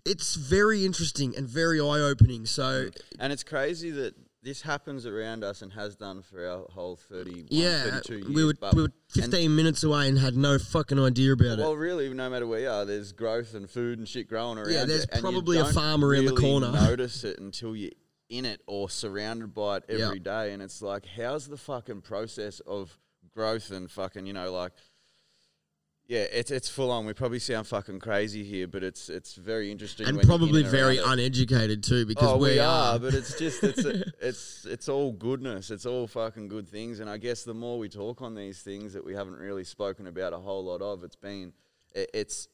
[0.04, 2.46] it's very interesting and very eye opening.
[2.46, 6.96] So And it's crazy that this happens around us and has done for our whole
[6.96, 8.28] 31, yeah, 32 years.
[8.28, 11.60] we were we were 15 minutes away and had no fucking idea about Well, it.
[11.62, 14.72] Well, really, no matter where you are, there's growth and food and shit growing around.
[14.72, 16.70] Yeah, there's you probably a farm around the really corner.
[16.86, 17.90] Notice it until you're
[18.28, 22.60] in it or surrounded by it every day, and it's like, how's the fucking process
[22.60, 22.96] of
[23.34, 24.72] growth and fucking, you know, like.
[26.08, 27.04] Yeah, it's it's full on.
[27.04, 31.82] We probably sound fucking crazy here, but it's it's very interesting And probably very uneducated
[31.82, 32.94] too, because Oh, we, we are.
[32.94, 33.84] are, but it's just it's
[34.20, 35.70] it's it's all goodness.
[35.72, 38.92] It's all fucking good things, and I guess the more we talk on these things
[38.92, 41.52] that we haven't really spoken about a whole lot of, it's been
[41.92, 42.46] it, it's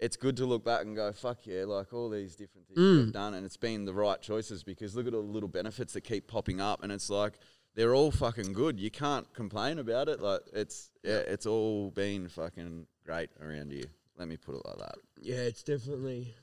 [0.00, 3.04] it's good to look back and go, fuck yeah, like all these different things Mm.
[3.04, 5.92] we've done, and it's been the right choices because look at all the little benefits
[5.92, 7.38] that keep popping up, and it's like
[7.76, 8.80] they're all fucking good.
[8.80, 10.20] You can't complain about it.
[10.20, 13.84] Like it's yeah, it's all been fucking great around you.
[14.18, 14.94] Let me put it like that.
[15.20, 16.34] yeah, it's definitely.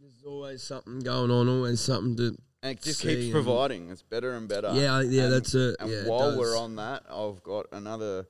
[0.00, 2.36] There's always something going on, always something to.
[2.62, 3.90] And it just keeps providing.
[3.90, 4.72] It's better and better.
[4.74, 5.76] Yeah, yeah, And- that's it.
[5.80, 8.26] And yeah, it while we're on that, I've got another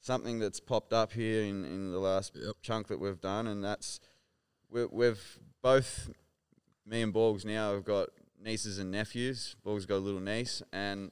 [0.00, 2.56] something that's popped up here in, in the last Yep.
[2.62, 4.00] chunk that we've done, and that's
[4.70, 6.08] we, we've both,
[6.86, 8.08] me and Borgs now have got
[8.42, 9.56] nieces and nephews.
[9.64, 11.10] Borgs got a little niece, and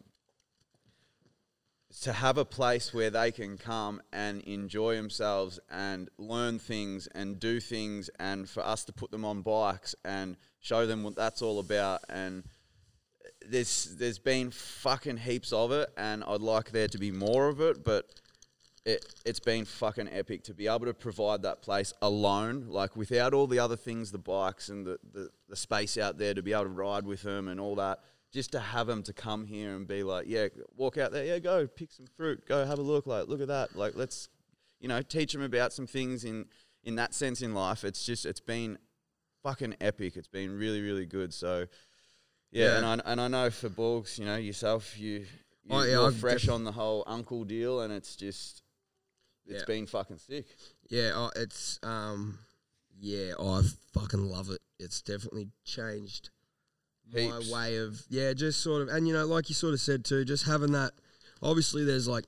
[2.03, 7.41] to have a place where they can come and enjoy themselves and learn things and
[7.41, 11.41] do things, and for us to put them on bikes and show them what that's
[11.43, 12.03] all about.
[12.09, 12.45] And
[13.47, 17.61] there's there's been fucking heaps of it, and I'd like there to be more of
[17.61, 18.07] it, but
[18.85, 23.35] it, it's been fucking epic to be able to provide that place alone, like without
[23.35, 26.53] all the other things, the bikes and the, the, the space out there to be
[26.53, 28.01] able to ride with them and all that.
[28.33, 31.39] Just to have them to come here and be like, yeah, walk out there, yeah,
[31.39, 34.29] go pick some fruit, go have a look, like look at that, like let's,
[34.81, 36.45] you know, teach them about some things in
[36.85, 37.85] in that sense in life.
[37.85, 38.77] It's just it's been
[39.43, 40.17] fucking epic.
[40.17, 41.33] It's been really really good.
[41.33, 41.67] So
[42.51, 42.77] yeah, Yeah.
[42.77, 45.21] and I and I know for Borgs, you know yourself, you.
[45.21, 45.27] you
[45.71, 48.63] Oh, yeah, you're fresh on the whole uncle deal, and it's just,
[49.47, 49.67] it's Yeah.
[49.67, 50.47] been fucking sick.
[50.91, 52.39] Yeah, oh, it's um,
[52.99, 53.63] yeah, I
[53.93, 54.61] fucking love it.
[54.79, 56.31] It's definitely changed
[57.15, 57.51] Heaps.
[57.51, 60.05] my way of yeah, just sort of, and you know, like you sort of said
[60.05, 60.93] too, just having that.
[61.43, 62.25] Obviously, there's like,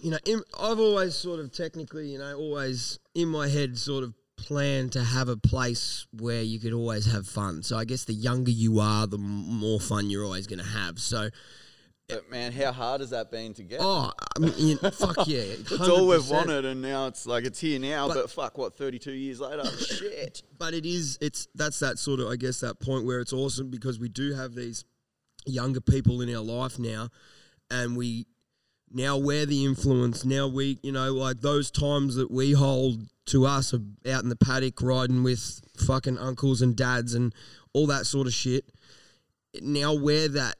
[0.00, 4.04] you know, in, I've always sort of technically, you know, always in my head sort
[4.04, 7.62] of planned to have a place where you could always have fun.
[7.62, 10.64] So I guess the younger you are, the m- more fun you're always going to
[10.64, 10.98] have.
[10.98, 11.28] So
[12.08, 13.80] But man, how hard has that been to get?
[13.80, 16.30] oh, I mean, you fuck yeah, it's all we've 100%.
[16.30, 18.08] wanted, and now it's like it's here now.
[18.08, 18.76] But, But- fuck, what?
[18.76, 20.42] Thirty-two years later, shit.
[20.58, 23.70] but it is it's that's that sort of I guess that point where it's awesome
[23.70, 24.84] because we do have these
[25.46, 27.08] younger people in our life now
[27.70, 28.26] and we
[28.92, 33.44] now we're the influence now we you know like those times that we hold to
[33.44, 37.34] us of out in the paddock riding with fucking uncles and dads and
[37.72, 38.64] all that sort of shit
[39.60, 40.54] now we're that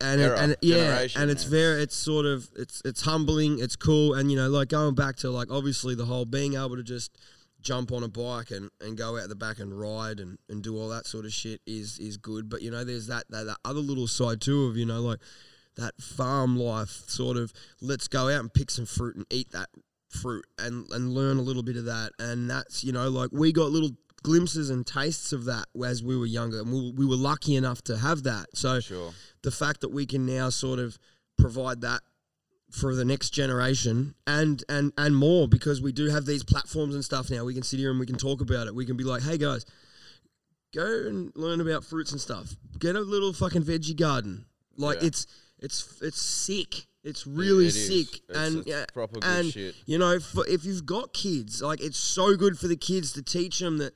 [0.00, 1.50] and it, and yeah and it's man.
[1.50, 5.16] very it's sort of it's it's humbling it's cool and you know like going back
[5.16, 7.16] to like obviously the whole being able to just
[7.60, 10.76] jump on a bike and, and go out the back and ride and, and do
[10.76, 13.56] all that sort of shit is is good but you know there's that, that that
[13.64, 15.20] other little side too of you know like
[15.76, 19.68] that farm life sort of let's go out and pick some fruit and eat that
[20.10, 23.52] fruit and and learn a little bit of that and that's you know like we
[23.52, 23.90] got little
[24.22, 27.82] glimpses and tastes of that as we were younger and we, we were lucky enough
[27.82, 28.46] to have that.
[28.54, 29.12] So Sure.
[29.42, 30.98] the fact that we can now sort of
[31.38, 32.00] provide that
[32.70, 37.04] for the next generation and and and more because we do have these platforms and
[37.04, 37.44] stuff now.
[37.44, 38.74] We can sit here and we can talk about it.
[38.74, 39.66] We can be like hey guys
[40.74, 42.56] go and learn about fruits and stuff.
[42.78, 44.46] Get a little fucking veggie garden.
[44.76, 45.08] Like Yeah.
[45.08, 45.26] it's
[45.58, 46.86] it's it's sick.
[47.04, 48.20] It's really it sick.
[48.30, 49.74] It's- and yeah, proper good and shit.
[49.86, 53.22] you know for, if you've got kids like it's so good for the kids to
[53.22, 53.92] teach them that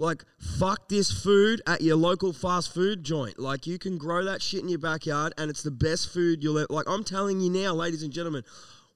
[0.00, 0.24] like
[0.58, 4.62] fuck this food at your local fast food joint like you can grow that shit
[4.62, 7.72] in your backyard and it's the best food you'll ever like i'm telling you now
[7.72, 8.42] ladies and gentlemen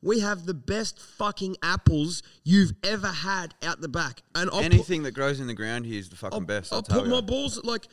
[0.01, 4.65] we have the best fucking apples you've ever had out the back and I'll put-
[4.67, 6.73] Anything that grows in the ground here is the fucking best.
[6.73, 7.11] I'll, I'll put you.
[7.11, 7.89] my balls like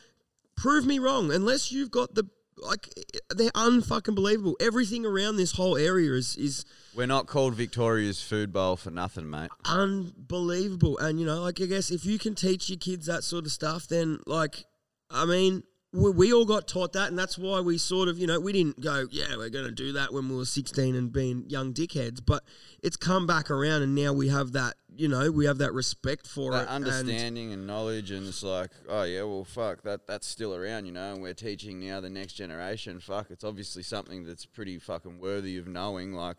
[0.56, 2.24] prove me wrong unless you've got the
[2.56, 2.88] like
[3.30, 8.52] they're unfucking believable everything around this whole area is is We're not called Victoria's food
[8.52, 9.50] bowl for nothing, mate.
[9.64, 10.98] unbelievable.
[10.98, 13.52] And you know, like I guess if you can teach your kids that sort of
[13.52, 14.64] stuff, then like,
[15.10, 18.26] I mean, we, we all got taught that, and that's why we sort of, you
[18.26, 21.12] know, we didn't go, yeah, we're going to do that when we were sixteen and
[21.12, 22.20] being young dickheads.
[22.24, 22.44] But
[22.82, 26.26] it's come back around, and now we have that, you know, we have that respect
[26.26, 26.68] for That it.
[26.70, 30.86] and- understanding and knowledge, and it's like, oh yeah, well, fuck, that that's still around,
[30.86, 31.12] you know.
[31.12, 32.98] And we're teaching now the next generation.
[32.98, 36.12] Fuck, it's obviously something that's pretty fucking worthy of knowing.
[36.14, 36.36] Like,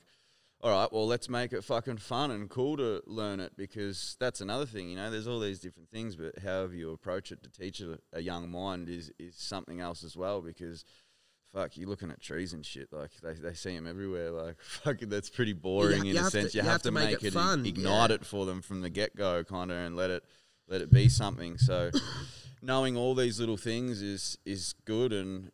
[0.64, 4.40] all right, well, let's make it fucking fun and cool to learn it because that's
[4.40, 5.12] another thing, you know.
[5.12, 8.50] There's all these different things, but however you approach it to teach a, a young
[8.50, 10.86] mind is is something else as well because.
[11.52, 12.92] Fuck, you're looking at trees and shit.
[12.92, 14.32] Like they, they see them everywhere.
[14.32, 16.56] Like fucking, that's pretty boring you in a have to- sense.
[16.56, 18.16] you, you have, to make, it, fun, ignite yeah.
[18.16, 20.24] it for them from the get go, kind of, and let it
[20.68, 21.60] let it be something.
[21.60, 21.92] So,
[22.64, 25.52] knowing all these little things is is good, and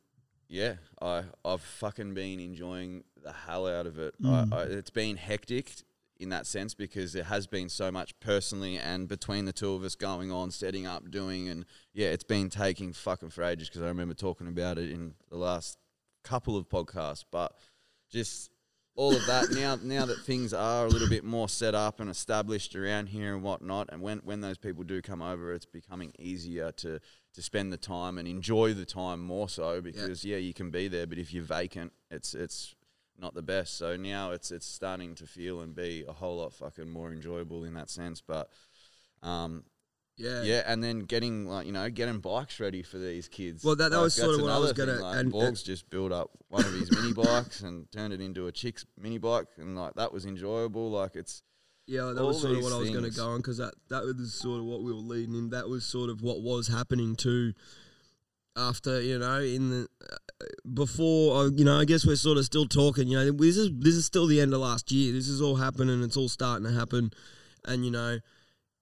[0.50, 4.16] yeah, I I've fucking been enjoying the hell out of it.
[4.24, 4.54] I, mm.
[4.54, 5.72] I, it's been hectic
[6.20, 9.84] in that sense because there has been so much personally and between the two of
[9.84, 13.84] us going on, setting up, doing, and yeah, it's been taking fucking for ages because
[13.84, 15.78] I remember talking about it in the last
[16.24, 17.54] couple of podcasts, but
[18.10, 18.50] just
[18.96, 22.10] all of that now now that things are a little bit more set up and
[22.10, 26.12] established around here and whatnot and when when those people do come over it's becoming
[26.20, 27.00] easier to
[27.40, 30.88] to spend the time and enjoy the time more so because yeah, you can be
[30.90, 32.76] there but if you're vacant it's it's
[33.18, 36.54] not the best so now it's it's starting to feel and be a whole lot
[36.54, 38.50] fucking more enjoyable in that sense but
[39.24, 39.64] um
[40.18, 43.64] yeah, yeah, and then getting like you know getting bikes ready for these kids.
[43.64, 45.64] Well, that- that Like, was sort of what I was gonna- thing, Like, and- Borg's
[45.64, 49.18] just built up one of his mini bikes and turned it into a chick's mini
[49.18, 50.92] bike, and like that was enjoyable.
[50.92, 51.42] Like it's
[51.90, 53.74] Yeah, that All was sort of what I was going to go on because that
[53.90, 55.50] that was sort of what we were leading in.
[55.50, 57.54] That was sort of what was happening too.
[58.56, 62.46] After you know, in the uh, before uh, you know, I guess we're sort of
[62.46, 63.08] still talking.
[63.08, 65.12] You know, this is this is still the end of last year.
[65.12, 66.04] This is all happening.
[66.04, 67.10] It's all starting to happen,
[67.66, 68.20] and you know,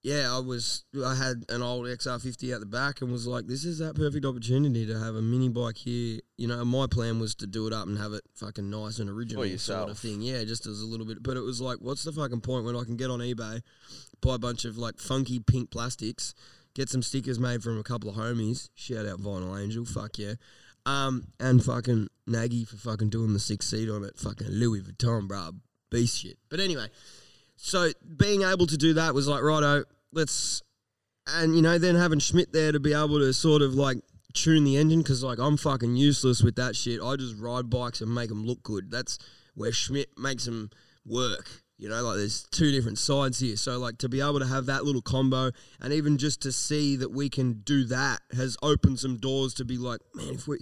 [0.08, 3.66] yeah, I was I had an old XR50 out the back and was like, this
[3.66, 6.20] is that perfect opportunity to have a mini bike here.
[6.38, 9.10] You know, my plan was to do it up and have it fucking nice and
[9.10, 10.22] original sort of thing.
[10.22, 11.22] Yeah, just as a little bit.
[11.22, 13.60] But it was like, what's the fucking point when I can get on eBay,
[14.22, 16.34] buy a bunch of like funky pink plastics,
[16.72, 18.70] get some stickers made from a couple of homies.
[18.74, 20.34] Shout out Vinyl Angel, fuck yeah.
[20.86, 24.18] Um, and fucking Nagy for fucking doing the six seat on it.
[24.18, 25.50] Fucking Louis Vuitton, bro.
[25.90, 26.38] Beast shit.
[26.48, 26.86] But anyway,
[27.56, 30.62] so being able to do that was like, righto, let's,
[31.26, 33.98] and you know, then having Schmidt there to be able to sort of like
[34.34, 37.00] tune the engine because like I'm fucking useless with that shit.
[37.02, 38.90] I just ride bikes and make them look good.
[38.90, 39.18] That's
[39.54, 40.70] where Schmidt makes them
[41.04, 41.48] work.
[41.78, 43.56] You know, like there's two different sides here.
[43.56, 46.96] So like to be able to have that little combo and even just to see
[46.96, 50.58] that we can do that has opened some doors to be like, man, if we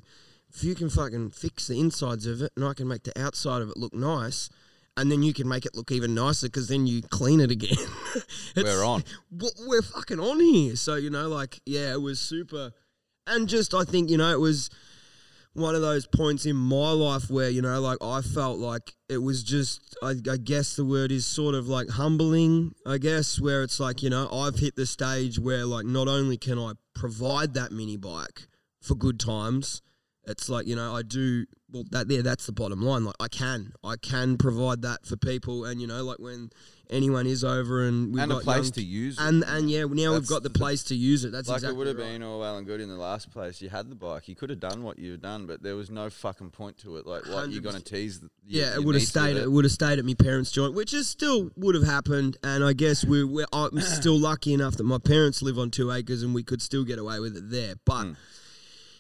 [0.55, 3.63] if you can fucking fix the insides of it and I can make the outside
[3.63, 4.51] of it look nice,
[4.97, 7.77] and then you can make it look even nicer because then you clean it again.
[8.57, 9.05] We're on.
[9.67, 10.77] We're fucking on here.
[10.77, 12.73] So, you know, like, yeah, it was super.
[13.27, 14.71] And just, I think, you know, it was
[15.53, 19.19] one of those points in my life where, you know, like I felt like it
[19.19, 23.63] was just, I, I guess the word is sort of like humbling, I guess, where
[23.63, 27.55] it's like, you know, I've hit the stage where, like, not only can I provide
[27.55, 28.49] that mini bike
[28.81, 29.83] for good times,
[30.27, 33.05] it's like, you know, I do, well, that there, that's the bottom line.
[33.05, 35.65] Like, I can, I can provide that for people.
[35.65, 36.51] And, you know, like when
[36.89, 39.23] anyone is over and we've and a place young- to use it.
[39.25, 41.33] and and yeah, now we've got the place to use it.
[41.33, 42.13] That's like exactly it would have right.
[42.13, 43.61] been all well and good in the last place.
[43.61, 44.29] You had the bike.
[44.29, 47.07] You could have done what you've done, but there was no fucking point to it.
[47.07, 48.21] Like, what you're going to tease?
[48.21, 49.37] The, Yeah, it would have stayed.
[49.37, 52.37] It would have stayed at my parents' joint, which is still would have happened.
[52.45, 55.91] And I guess we we're, I'm still lucky enough that my parents live on two
[55.91, 57.75] acres, and we could still get away with it there.
[57.85, 58.17] But Mm.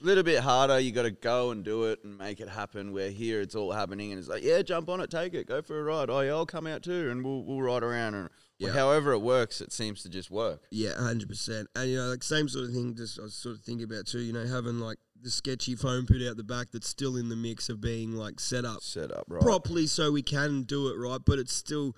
[0.06, 0.78] A little bit harder.
[0.78, 2.92] You got to go and do it and make it happen.
[2.92, 5.62] Where here it's all happening, and it's like, yeah, jump on it, take it, go
[5.62, 6.08] for a ride.
[6.10, 8.14] Oh yeah, I'll come out too, and we'll we'll ride around.
[8.14, 8.28] And
[8.60, 8.70] Yeah.
[8.70, 10.60] however it works, it seems to just work.
[10.70, 11.66] yeah, hundred percent.
[11.74, 12.94] And you know, like same sort of thing.
[12.94, 14.20] Just I was sort of thinking about too.
[14.20, 17.34] You know, having like the sketchy foam pit out the back that's still in the
[17.34, 19.42] mix of being like set up Set up right.
[19.42, 21.96] properly so we can do it right, but it's still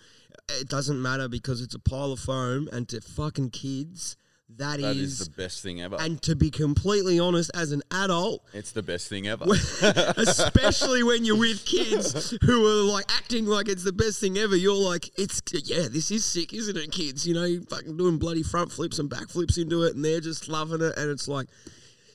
[0.50, 4.16] it doesn't matter because it's a pile of foam and to fucking kids
[4.56, 5.96] That is the best thing ever.
[6.00, 9.44] and to be completely honest as an adult it's the best thing ever.
[10.16, 14.56] especially when you're with kids who are like acting like it's the best thing ever
[14.56, 18.18] you're like it's yeah this is sick isn't it kids you know you fucking doing
[18.18, 21.28] bloody front flips and back flips into it and they're just loving it and it's
[21.28, 21.46] like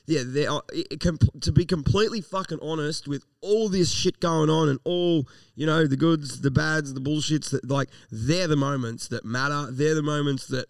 [0.06, 1.00] yeah, they are, it,
[1.40, 5.86] to be completely fucking honest with all this shit going on and all you know
[5.86, 9.68] the goods, the bads, the bullshits that like they're the moments that matter.
[9.70, 10.66] They're the moments that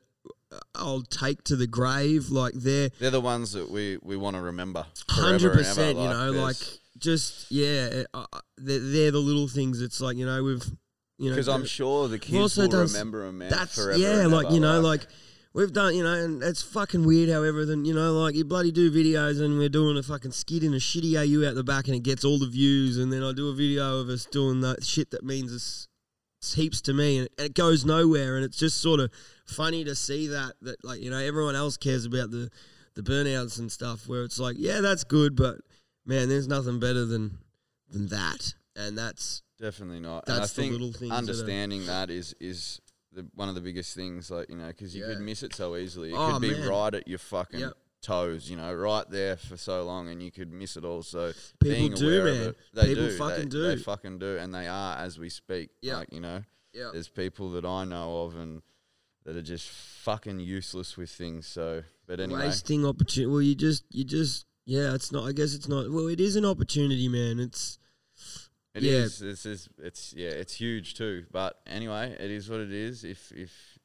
[0.74, 2.30] I'll take to the grave.
[2.30, 4.86] Like they're They're the ones that we, we want to remember.
[5.08, 5.98] Hundred percent.
[5.98, 6.56] You know, like
[6.98, 8.26] just yeah, uh,
[8.56, 9.80] they're, they're the little things.
[9.80, 10.64] It's like you know we've
[11.18, 13.50] you know Because I'm sure the kids also will done remember them, man.
[13.50, 15.06] That's forever yeah, like ever, you know, like
[15.52, 17.30] we've done, you know, and it's fucking weird.
[17.30, 20.62] However, then you know, like you bloody do videos, and we're doing a fucking skit
[20.62, 23.22] in a shitty AU out the back, and it gets all the views, and then
[23.22, 25.88] I do a video of us doing that shit that means us
[26.52, 29.10] heaps to me, and it goes nowhere, and it's just sort of
[29.46, 32.50] funny to see that that like you know everyone else cares about the
[32.94, 35.56] the burnouts and stuff, where it's like yeah, that's good, but
[36.04, 37.38] man, there's nothing better than
[37.90, 40.24] than that, and that's Definitely not.
[40.26, 42.80] and I That's the think little things that understanding that is is
[43.12, 44.30] the, one of the biggest things.
[44.30, 45.14] Like you know, because you Yeah.
[45.14, 46.12] could miss it so easily.
[46.12, 46.68] It Oh, could be man.
[46.68, 47.72] right at your fucking Yep.
[48.04, 48.48] Toes.
[48.50, 51.02] You know, right there for so long, and you could miss it all.
[51.02, 52.40] So People being do, aware man.
[52.42, 53.16] of it, they People do.
[53.18, 53.62] fucking they, do.
[53.62, 55.70] They fucking do, and they are as we speak.
[55.82, 55.96] Yep.
[55.96, 56.90] Like you know, yeah.
[56.92, 58.62] there's people that I know of and
[59.24, 61.46] that are just fucking useless with things.
[61.46, 63.30] So, but anyway, wasting opportunity.
[63.32, 64.94] Well, you just, you just, yeah.
[64.94, 65.24] It's not.
[65.26, 65.90] I guess it's not.
[65.90, 67.40] Well, it is an opportunity, man.
[67.40, 67.78] It's
[68.74, 68.92] It Yeah.
[68.92, 69.18] is.
[69.20, 69.68] This is.
[69.78, 70.28] It's yeah.
[70.28, 71.24] It's huge too.
[71.32, 73.02] But anyway, it is what it is.
[73.04, 73.78] If if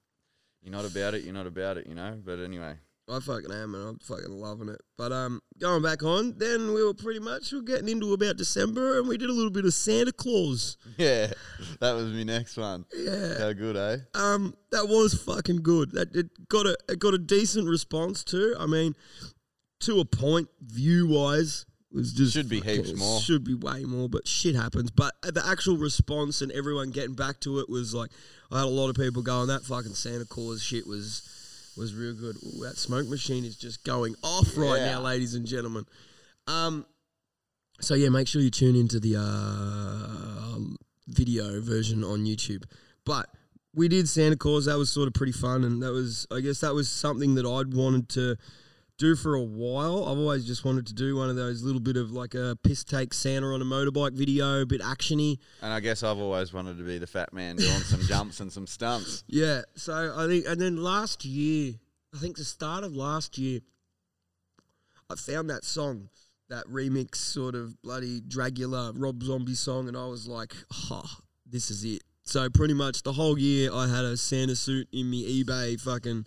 [0.61, 1.88] you're not about it, you're not about it.
[1.88, 2.20] You know.
[2.22, 2.76] But anyway,
[3.12, 4.82] I fucking am, and I'm fucking loving it.
[4.97, 8.38] But um, going back on, then we were pretty much we are getting into about
[8.38, 10.78] December, and we did a little bit of Santa Claus.
[10.97, 11.32] yeah,
[11.80, 12.86] that was my next one.
[12.95, 13.38] Yeah.
[13.39, 13.97] How good, eh?
[14.14, 15.91] Um, that was fucking good.
[15.93, 18.55] That it got a it got a decent response too.
[18.60, 18.95] I mean,
[19.82, 23.20] to a point, view wise, was just Should be fucking- heaps more.
[23.22, 24.91] Should be way more, but shit happens.
[24.91, 28.12] But the actual response and everyone getting back to it was like,
[28.51, 31.24] I had a lot of people going, "That fucking Santa Claus shit was
[31.80, 34.91] was real good." Ooh, that smoke machine is just going off right Yeah.
[34.91, 35.86] now, ladies and gentlemen.
[36.47, 36.86] Um,
[37.82, 40.59] so yeah, make sure you tune into the uh,
[41.07, 42.63] video version on YouTube.
[43.05, 43.30] But
[43.73, 44.65] we did Santa Claus.
[44.65, 47.45] That was sort of pretty fun, and that was, I guess, that was something that
[47.45, 48.36] I'd wanted to
[48.99, 50.03] do for a while.
[50.03, 52.83] I've always just wanted to do one of those little bit of like a piss
[52.83, 55.39] take Santa on a motorbike video, a bit actiony.
[55.61, 58.51] And I guess I've always wanted to be the fat man doing some jumps and
[58.51, 59.23] some stunts.
[59.39, 59.61] Yeah.
[59.75, 61.75] So I think, and then last year,
[62.13, 63.61] I think the start of last year,
[65.09, 66.09] I found that song,
[66.49, 70.53] that remix sort of bloody Dragula Rob Zombie song, and I was like,
[70.91, 71.09] oh,
[71.45, 72.03] this is it.
[72.23, 76.25] So pretty much the whole year, I had a Santa suit in me eBay fucking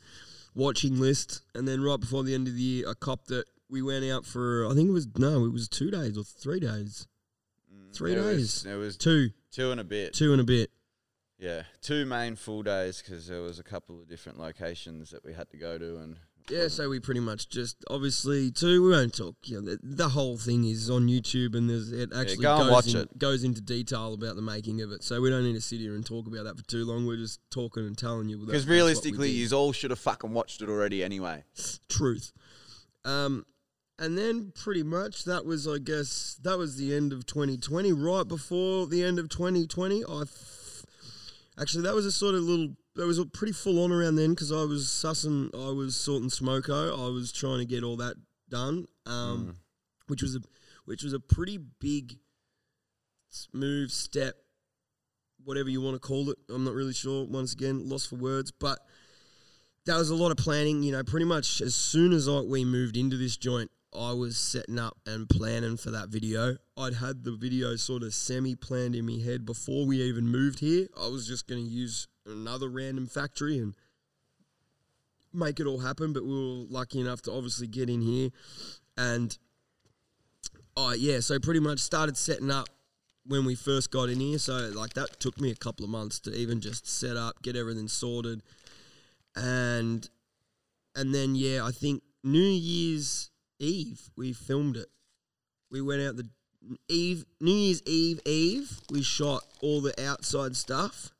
[0.54, 3.46] watching list, and then right before the end of the year, I copped it.
[3.68, 6.60] We went out for I think it was no, it was two days or three
[6.60, 7.06] days,
[7.72, 10.12] mm, three It was- days, It was two, two and a bit.
[10.14, 10.70] two and a bit.
[11.38, 15.32] Yeah, two main full days because there was a couple of different locations that we
[15.32, 16.18] had to go to, and
[16.50, 18.82] Yeah, so we pretty much just obviously too.
[18.84, 19.36] We won't talk.
[19.44, 22.62] You know, the, the whole thing is on YouTube, and there's it actually go and
[22.64, 23.18] goes, watch in- it.
[23.18, 25.02] goes into detail about the making of it.
[25.04, 27.06] So we don't need to sit here and talk about that for too long.
[27.06, 28.38] We're just talking and telling you.
[28.38, 31.44] because that's what we realistically, you all should have fucking watched it already anyway.
[31.88, 32.32] truth.
[33.04, 33.46] Um,
[33.98, 37.92] and then pretty much that was, I guess, that was the end of 2020.
[37.92, 40.84] Right before the end of 2020, I f-
[41.60, 42.74] actually that was a sort of little.
[42.94, 46.28] That was a pretty full on around then because I was sussing, I was sorting
[46.28, 48.16] smoko, I was trying to get all that
[48.50, 49.56] done, um,
[50.08, 50.40] which was a
[50.84, 52.18] which was a pretty big
[53.52, 54.34] move step,
[55.44, 56.36] whatever you want to call it.
[56.50, 57.24] I'm not really sure.
[57.26, 58.78] Once again, lost for words, but
[59.86, 60.82] that was a lot of planning.
[60.82, 64.36] You know, pretty much as soon as I, we moved into this joint, I was
[64.36, 66.56] setting up and planning for that video.
[66.76, 70.60] I'd had the video sort of semi planned in my head before we even moved
[70.60, 70.88] here.
[71.00, 73.74] I was just going to use another random factory and
[75.32, 76.12] make it all happen.
[76.12, 78.30] But we were lucky enough to obviously get in here.
[78.96, 79.36] And
[80.76, 82.68] oh, yeah, so pretty much started setting up
[83.26, 84.38] when we first got in here.
[84.38, 87.56] So, like, that took me a couple of months to even just set up, get
[87.56, 88.42] everything sorted
[89.36, 90.08] and
[90.94, 94.88] and then yeah, I think New Year's Eve we filmed it.
[95.70, 96.28] We went out the
[96.88, 98.80] Eve New Year's Eve Eve.
[98.90, 101.10] We shot all the outside stuff,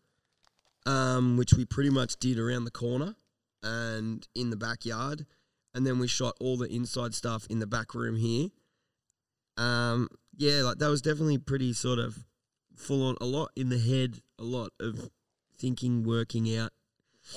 [0.86, 3.14] um, which we pretty much did around the corner
[3.62, 5.26] and in the backyard,
[5.74, 8.48] and then we shot all the inside stuff in the back room here.
[9.56, 12.24] Um, yeah, like that was definitely pretty sort of
[12.76, 13.16] full on.
[13.20, 15.10] A lot in the head, a lot of
[15.58, 16.70] thinking, working out.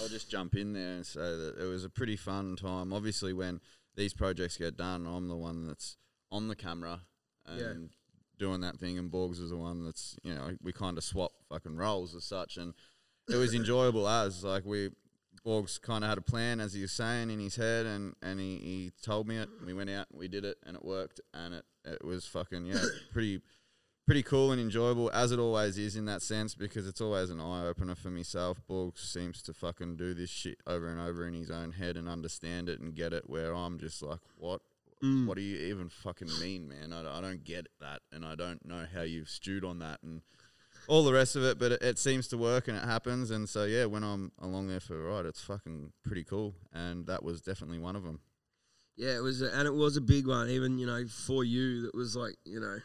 [0.02, 2.91] I'll just jump in there and say that it was a pretty fun time.
[2.93, 3.60] Obviously, when
[3.96, 5.98] these projects get done, I'm the one that's
[6.32, 7.02] on the camera
[7.46, 7.88] and Yeah.
[8.39, 11.34] doing that thing, and Borgs is the one that's you know we kind of swap
[11.50, 12.74] fucking roles as such, and
[13.30, 14.90] it was enjoyable as like we.
[15.46, 18.40] Borgs kind of had a plan, as he was saying, in his head, and, and
[18.40, 19.48] he, he told me it.
[19.64, 22.82] We went out, we did it, and it worked, and it, it was fucking yeah,
[23.14, 23.42] pretty
[24.06, 27.40] pretty cool and enjoyable as it always is in that sense because it's always an
[27.40, 28.62] eye opener for myself.
[28.68, 32.08] Borg seems to fucking do this shit over and over in his own head and
[32.08, 33.30] understand it and get it.
[33.30, 34.62] Where I'm just like, what?
[35.04, 35.28] Mm.
[35.28, 36.94] What do you even fucking mean, man?
[36.94, 40.22] I, I don't get that, and I don't know how you've stewed on that and
[40.88, 41.60] all the rest of it.
[41.60, 43.32] But it, it seems to work and it happens.
[43.32, 46.56] And so yeah, when I'm along there for a ride, it's fucking pretty cool.
[46.74, 48.20] And that was definitely one of them.
[48.98, 50.50] Yeah, it was, a, and it was a big one.
[50.50, 52.78] Even you know, for you, that was like you know,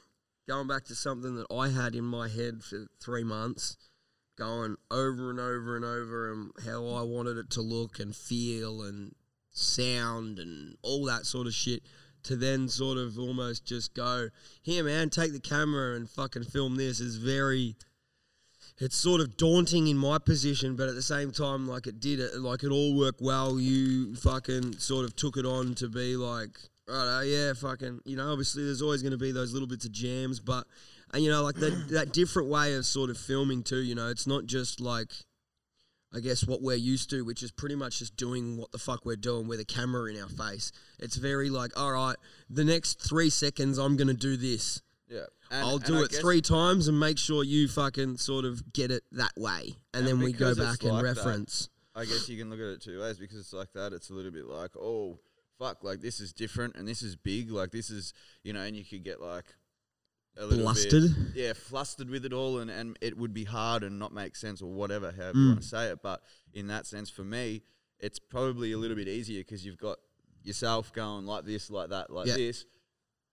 [0.48, 3.76] going back to something that I had in my head for three months,
[4.36, 8.82] going over and over and over, and how I wanted it to look and feel
[8.82, 9.14] and
[9.52, 11.82] sound and all that sort of shit.
[12.24, 14.28] To then sort of almost just go,
[14.60, 17.76] here, man, take the camera and fucking film this is very
[18.80, 22.18] it's sort of daunting in my position, but at the same time, like it did
[22.18, 23.60] it, like it all worked well.
[23.60, 26.58] You fucking sort of took it on to be like,
[26.88, 28.32] right, yeah, fucking, you know.
[28.32, 30.66] Obviously, there's always going to be those little bits of jams, but
[31.12, 33.82] and you know, like that that different way of sort of filming too.
[33.82, 35.12] You know, it's not just like.
[36.12, 39.06] I guess what we're used to, which is pretty much just doing what the fuck
[39.06, 40.72] we're doing with a camera in our face.
[40.98, 42.16] It's very like, all right,
[42.48, 44.82] the next three seconds, I'm gonna do this.
[45.10, 49.02] Yeah, I'll do it three times and make sure you fucking sort of get it
[49.12, 51.68] that way, and, And then we go because it's back and like that, reference.
[51.96, 53.92] I guess you can look at it two ways because it's like that.
[53.92, 55.18] It's a little bit like, oh,
[55.58, 57.50] fuck, like this is different and this is big.
[57.50, 59.44] Like this is, you know, and you could get like
[60.38, 61.02] a little Blustered?
[61.02, 64.36] bit, yeah, flustered with it all, and, and it would be hard and not make
[64.36, 65.42] sense or whatever, however Mm.
[65.42, 65.98] you want to say it.
[66.02, 66.22] But
[66.54, 67.62] in that sense, for me,
[67.98, 69.98] it's probably a little bit easier because you've got
[70.44, 72.36] yourself going like this, like that, like Yeah.
[72.36, 72.64] this.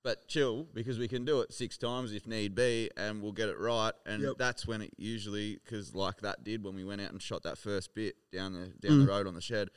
[0.03, 3.49] But chill because we can do it six times if need be, and we'll get
[3.49, 3.93] it right.
[4.05, 4.33] And Yep.
[4.37, 7.57] that's when it usually, because like that did when we went out and shot that
[7.57, 9.05] first bit down the down Mm.
[9.05, 9.69] the road on the shed.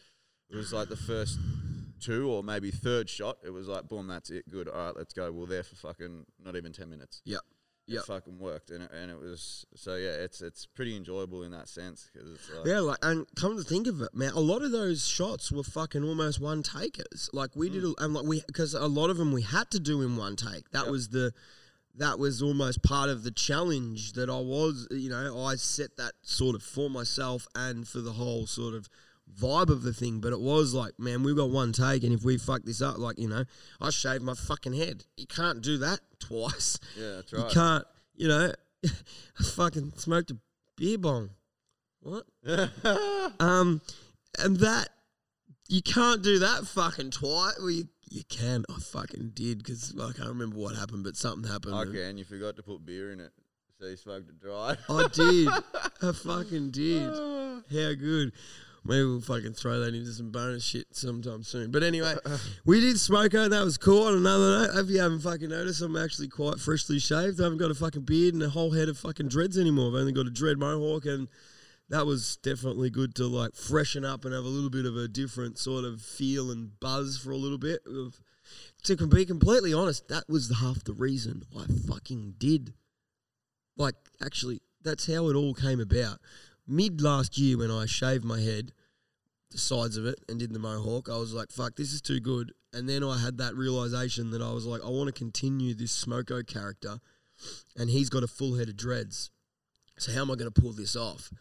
[0.48, 1.38] It was like the first
[2.00, 3.38] two or maybe third shot.
[3.42, 4.68] It was like boom, that's it, good.
[4.68, 5.32] All right, let's go.
[5.32, 7.22] We're there for fucking not even ten minutes.
[7.24, 7.40] Yep.
[7.86, 8.00] Yep.
[8.02, 10.10] it fucking worked, and it, and it was so yeah.
[10.10, 13.64] It's it's pretty enjoyable in that sense because it's like, Yeah, like, and come to
[13.64, 17.28] think of it, man, a lot of those shots were fucking almost one takers.
[17.32, 17.72] Like we Mm.
[17.72, 20.16] did, a- and like we, because a lot of them we had to do in
[20.16, 20.70] one take.
[20.70, 20.92] That Yep.
[20.92, 21.32] was the,
[21.96, 24.86] that was almost part of the challenge that I was.
[24.92, 28.88] You know, I set that sort of for myself and for the whole sort of
[29.38, 30.20] vibe of the thing.
[30.20, 32.98] But it was like, man, we've got one take, and if we fuck this up,
[32.98, 33.44] like you know,
[33.80, 35.04] I shaved my fucking head.
[35.16, 36.78] You can't do that twice.
[36.96, 37.44] yeah, that's right.
[37.44, 38.52] You can't, you know,
[38.84, 40.36] I fucking smoked a
[40.76, 41.30] beer bong.
[42.00, 42.24] What?
[43.40, 43.80] um,
[44.38, 44.88] and that
[45.68, 47.56] you can't do that fucking twice.
[47.58, 48.64] Well, you you can.
[48.68, 51.74] I fucking did because I can't remember what happened, but something happened.
[51.74, 53.30] Okay, and you forgot to put beer in it,
[53.78, 54.76] so you smoked it dry.
[54.88, 55.48] I did.
[56.02, 57.08] I fucking did.
[57.08, 58.32] How good.
[58.84, 61.70] Maybe we'll fucking throw that into some bonus shit sometime soon.
[61.70, 62.14] But anyway,
[62.64, 64.04] we did smoke and that was cool.
[64.04, 67.40] On another note, if you haven't fucking noticed, I'm actually quite freshly shaved.
[67.40, 69.88] I haven't got a fucking beard and a whole head of fucking dreads anymore.
[69.88, 71.28] I've only got a dread mohawk and
[71.90, 75.08] that was definitely good to like freshen up and have a little bit of a
[75.08, 77.82] different sort of feel and buzz for a little bit.
[78.84, 82.74] To be completely honest, that was half the reason I fucking did
[83.76, 86.18] like actually that's how it all came about
[86.70, 88.72] mid last year when i shaved my head
[89.50, 92.20] the sides of it and did the mohawk i was like fuck this is too
[92.20, 92.52] good.
[92.72, 96.04] And then i had that realization that i was like i want to continue this
[96.04, 96.98] smoko character
[97.76, 99.30] and he's got a full head of dreads.
[99.98, 101.32] So how am i going to pull this off?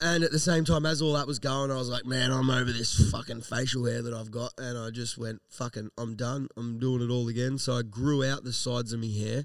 [0.00, 2.50] And at the same time as all that was going i was like man i'm
[2.50, 6.48] over this fucking facial hair that i've got and i just went fucking i'm done.
[6.56, 7.58] I'm doing it all again.
[7.58, 9.44] So i grew out the sides of my hair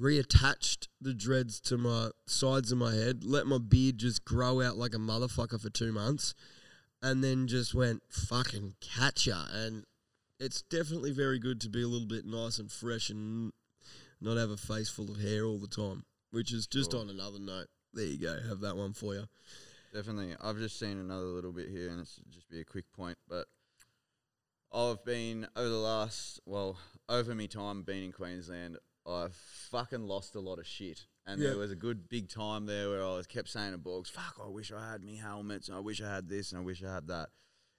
[0.00, 4.76] reattached the dreads to my sides of my head, let my beard just grow out
[4.76, 6.34] like a motherfucker for two months,
[7.02, 9.44] and then just went fucking catcher.
[9.52, 9.84] And
[10.40, 13.52] it's definitely very good to be a little bit nice and fresh and
[14.20, 17.38] not have a face full of hair all the time, which is just on another
[17.38, 17.68] note.
[17.92, 19.24] There you go, have that one for you.
[19.92, 20.34] Definitely.
[20.40, 23.46] I've just seen another little bit here, and it's just be a quick point, but
[24.72, 26.78] I've been over the last, well,
[27.08, 28.76] over me time being in Queensland,
[29.06, 31.06] I've fucking lost a lot of shit.
[31.26, 31.50] And Yeah.
[31.50, 34.38] there was a good big time there where I was kept saying to Borgs, fuck,
[34.42, 36.82] I wish I had me helmets, and I wish I had this, and I wish
[36.82, 37.30] I had that.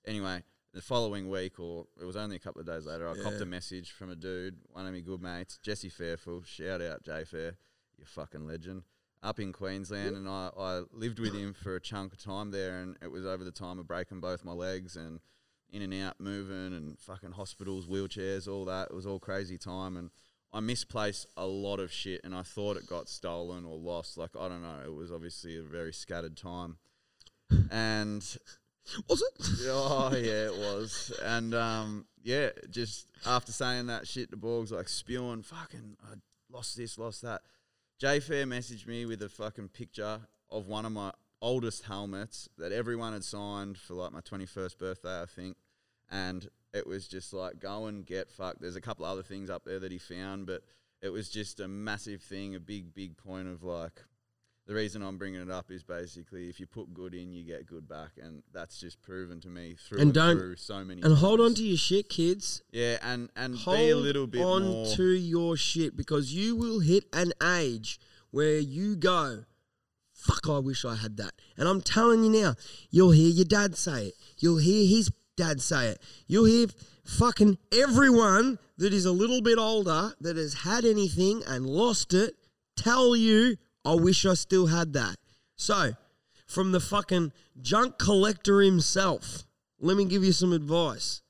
[0.05, 3.41] Anyway, the following week, or it was only a couple of days later, I copped
[3.41, 6.45] a message from a dude, one of my good mates, Jesse Fairfield.
[6.47, 7.57] Shout out, Jay Fair,
[7.97, 8.83] you fucking legend
[9.23, 12.79] up in Queensland, and I, I lived with him for a chunk of time there,
[12.79, 15.19] and it was over the time of breaking both my legs and
[15.71, 18.89] in and out moving and fucking hospitals, wheelchairs, all that.
[18.91, 20.11] It was all crazy time, and
[20.55, 24.17] I misplaced a lot of shit, and I thought it got stolen or lost.
[24.17, 26.77] Like I don't know, it was obviously a very scattered time,
[27.69, 28.25] and
[29.09, 29.47] Was it?
[29.69, 31.11] oh yeah, it was.
[31.23, 36.15] And um, yeah, just after saying that shit to Borgs, like spewing, fucking, I
[36.51, 37.41] lost this, lost that.
[37.99, 40.19] Jay Fair messaged me with a fucking picture
[40.51, 45.21] of one of my oldest helmets that everyone had signed for like my 21st birthday,
[45.21, 45.57] I think.
[46.11, 48.61] And it was just like, go and get fucked.
[48.61, 50.61] There's a couple other things up there that he found, but
[51.01, 54.03] it was just a massive thing, a big, big point of like,
[54.67, 57.67] the reason I'm bringing it up is basically if you put good in, you get
[57.67, 61.03] good back, and that's just proven to me through And and, don't- through so many.
[61.03, 62.63] And hold on to your shit, kids.
[62.71, 64.87] yeah, and and hold be a little bit on more.
[64.95, 67.99] to your shit because you will hit an age
[68.31, 69.43] where you go,
[70.11, 71.33] fuck, I wish I had that.
[71.57, 72.55] And I'm telling you now,
[72.89, 74.13] you'll hear your dad say it.
[74.39, 76.01] You'll hear his dad say it.
[76.27, 76.67] You'll hear
[77.03, 82.35] fucking everyone that is a little bit older that has had anything and lost it
[82.75, 85.15] tell you, I wish I still had that.
[85.55, 85.93] So,
[86.47, 87.31] from the fucking
[87.61, 89.43] junk collector himself,
[89.79, 91.21] let me give you some advice.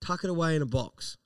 [0.00, 1.16] Tuck it away in a box.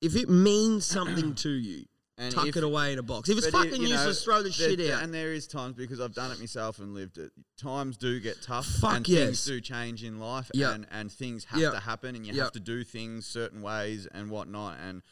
[0.00, 1.84] If it means something to you,
[2.20, 3.28] And tuck if- it away in a box.
[3.28, 5.02] If it's but it- fucking know, useless, throw the there- shit out.
[5.04, 7.30] And there is times because I've done it myself and lived it.
[7.56, 9.24] Times do get tough, Fuck and yes.
[9.26, 10.74] things do change in life, Yep.
[10.74, 11.72] and and things have Yep.
[11.74, 12.42] to happen, and you Yep.
[12.42, 14.78] have to do things certain ways and whatnot.
[14.80, 15.02] And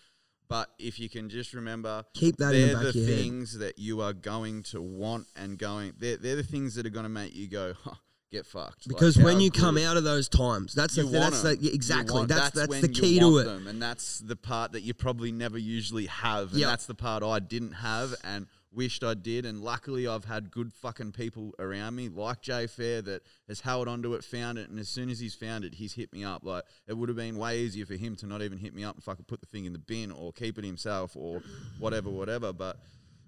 [0.48, 3.06] but if you can just remember, Keep that in the they're back the of your
[3.06, 3.16] head.
[3.18, 5.94] things that you are going to want and going.
[5.98, 7.74] They're they're the things that are going to make you go.
[7.82, 7.94] Huh,
[8.32, 11.42] Get fucked Like, Because when how you come out of those times, that's the, that's
[11.42, 13.44] the, exactly that's that's, when the key to it.
[13.44, 16.68] them, and that's the part that you probably never usually have, and Yep.
[16.68, 19.46] that's the part I didn't have and wished I did.
[19.46, 23.86] And luckily, I've had good fucking people around me, like Jay Fair, that has held
[23.86, 26.42] onto it, found it, and as soon as he's found it, he's hit me up.
[26.44, 28.96] Like it would have been way easier for him to not even hit me up
[29.08, 31.42] I could put the thing in the bin or keep it himself or
[31.78, 32.52] whatever, whatever.
[32.52, 32.78] But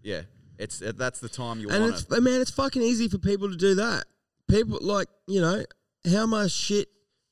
[0.02, 0.22] yeah,
[0.58, 2.20] it's that's the time you And want it's it.
[2.20, 4.04] man, it's fucking easy for people to do that.
[4.48, 5.64] People like you know
[6.10, 6.88] how much shit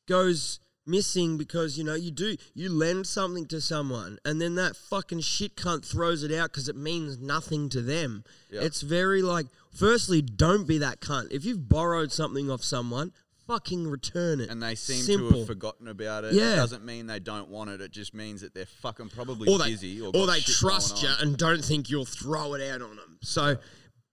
[0.09, 4.77] goes missing because you know you do you lend something to someone and then that
[4.77, 8.25] fucking shit cunt throws it out because it means nothing to them.
[8.51, 8.63] Yeah.
[8.63, 11.33] It's very like, firstly, don't be that cunt.
[11.33, 13.13] If you've borrowed something off someone,
[13.47, 14.51] fucking return it.
[14.51, 16.35] And they seem to have forgotten about it.
[16.35, 16.53] Yeah.
[16.53, 17.81] It doesn't mean they don't want it.
[17.81, 21.11] It just means that they're fucking probably or they, busy or, or they trust you
[21.21, 23.19] and don't think you'll throw it out on them.
[23.23, 23.57] So,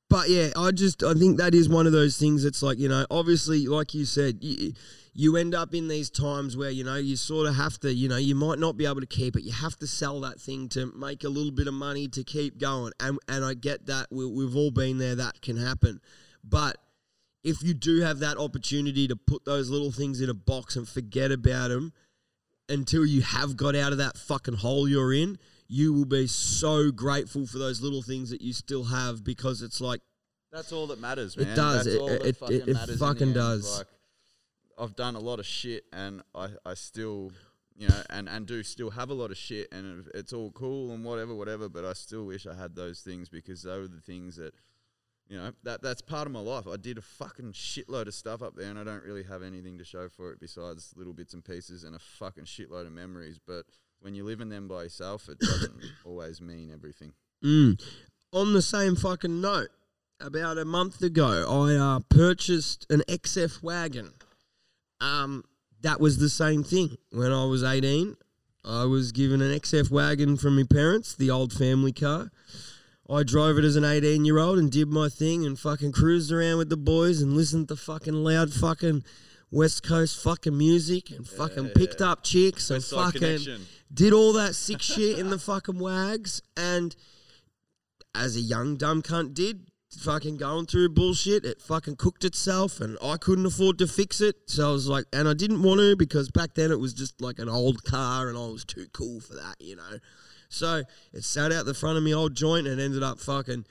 [0.10, 2.44] but yeah, I just I think that is one of those things.
[2.44, 4.74] that's like you know, obviously, like you said, you,
[5.14, 8.08] you end up in these times where you know you sort of have to, you
[8.10, 9.44] know, you might not be able to keep it.
[9.44, 12.60] You have to sell that thing to make a little bit of money to keep
[12.60, 12.94] going.
[13.00, 15.16] And and I get that we, we've all been there.
[15.16, 16.00] That can happen,
[16.44, 16.78] but
[17.44, 20.88] if you do have that opportunity to put those little things in a box and
[20.88, 21.92] forget about them
[22.70, 25.38] until you have got out of that fucking hole you're in,
[25.68, 29.80] you will be so grateful for those little things that you still have because it's
[29.82, 30.02] like,
[30.52, 31.86] That's all that matters, It does.
[31.86, 32.90] That's It- all that it- it- fucking it matters.
[32.90, 33.78] in fucking does.
[33.80, 33.88] Like,
[34.78, 37.32] I've done a lot of shit, and I, I still,
[37.76, 40.92] you know, and, and do still have a lot of shit, and it's all cool
[40.92, 41.70] and whatever, whatever.
[41.70, 44.54] But I still wish I had those things because those are the things that,
[45.28, 46.68] you know, that that's part of my life.
[46.68, 49.78] I did a fucking shitload of stuff up there, and I don't really have anything
[49.80, 53.40] to show for it besides little bits and pieces and a fucking shitload of memories.
[53.46, 53.66] But
[54.04, 57.14] when you live in them by yourself, it doesn't always mean everything.
[57.44, 57.82] mm.
[58.34, 59.70] on the same fucking note.
[60.20, 64.12] About a month ago, I uh, purchased an XF wagon.
[65.02, 65.44] Um,
[65.82, 66.98] that was the same thing.
[67.12, 68.16] When I was 18,
[68.64, 72.32] I was given an XF wagon from my parents, the old family car.
[73.10, 76.32] I drove it as an 18 year old and did my thing and fucking cruised
[76.32, 79.04] around with the boys and listened to fucking loud fucking
[79.54, 83.68] West Coast fucking music and fucking picked up chicks and fucking Connection.
[83.94, 86.42] did all that sick shit in the fucking wags.
[86.58, 86.96] And
[88.16, 89.68] as a young dumb cunt did
[90.00, 94.36] fucking going through bullshit it fucking cooked itself and I couldn't afford to fix it.
[94.48, 97.22] So I was like and I didn't want to because back then it was just
[97.22, 100.00] like an old car and I was too cool for that you know?
[100.50, 100.82] So
[101.14, 103.66] it sat out the front of me old joint and ended up fucking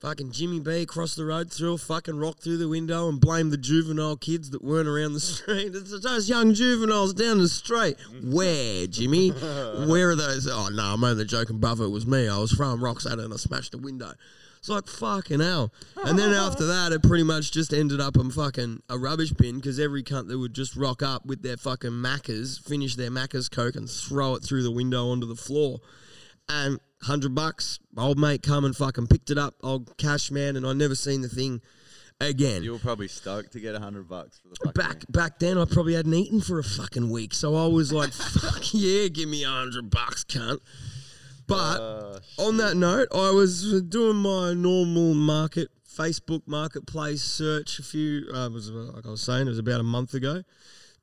[0.00, 3.52] fucking Jimmy B across the road threw a fucking rock through the window and blamed
[3.52, 5.74] the juvenile kids that weren't around the street.
[5.74, 7.96] It's those young juveniles down the street.
[8.22, 9.28] Where, Jimmy?
[9.86, 10.48] Where are those?
[10.50, 11.84] Oh no, I'm only joking, brother.
[11.84, 12.28] It was me.
[12.28, 14.12] I was throwing rocks at it and I smashed the window.
[14.58, 15.72] It's like fucking hell.
[16.04, 19.56] And then after that, it pretty much just ended up in fucking a rubbish bin
[19.56, 23.50] because every cunt that would just rock up with their fucking Maccas, finish their Maccas
[23.50, 25.80] Coke and throw it through the window onto the floor
[26.50, 27.78] and hundred bucks.
[27.96, 31.20] Old mate come and fucking picked it up, old cash man, and I never seen
[31.22, 31.60] the thing
[32.20, 32.62] again.
[32.62, 35.64] You were probably stoked to get a hundred bucks for the back back then, I
[35.64, 39.44] probably hadn't eaten for a fucking week, so I was like, "Fuck yeah, give me
[39.44, 40.60] a hundred bucks, cunt."
[41.46, 47.82] But Uh, on that note, I was doing my normal market Facebook marketplace search a
[47.82, 48.26] few.
[48.32, 50.42] Uh, was like I was saying, it was about a month ago.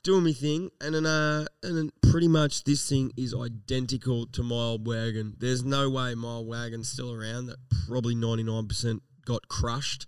[0.08, 4.42] Doing my thing, and then uh, and then pretty much this thing is identical to
[4.42, 5.34] my old wagon.
[5.38, 7.48] There's no way my old wagon's still around.
[7.48, 10.08] That probably 99% got crushed.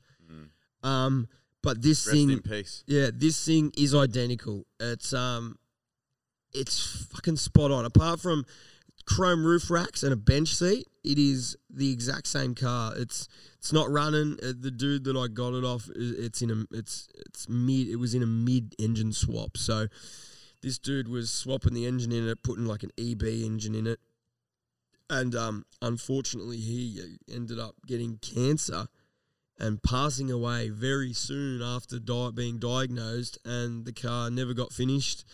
[0.83, 1.27] Um,
[1.61, 2.85] but this Rest thing, in peace.
[2.87, 4.65] yeah, this thing is identical.
[4.79, 5.57] It's um,
[6.53, 7.83] it's fucking spot on.
[7.83, 8.45] Apart from
[9.09, 12.93] chrome roof racks and a bench seat, it is the exact same car.
[12.95, 14.37] It's it's not running.
[14.43, 17.87] Uh, The dude that I got it off, it's in a it's it's mid.
[17.87, 19.57] It was in a mid engine swap.
[19.57, 19.87] So
[20.61, 23.99] this dude was swapping the engine in it, putting like an EB engine in it,
[25.09, 28.87] and um, unfortunately he uh, ended up getting cancer
[29.57, 35.25] and passing away very soon after di- being diagnosed, and the car never got finished.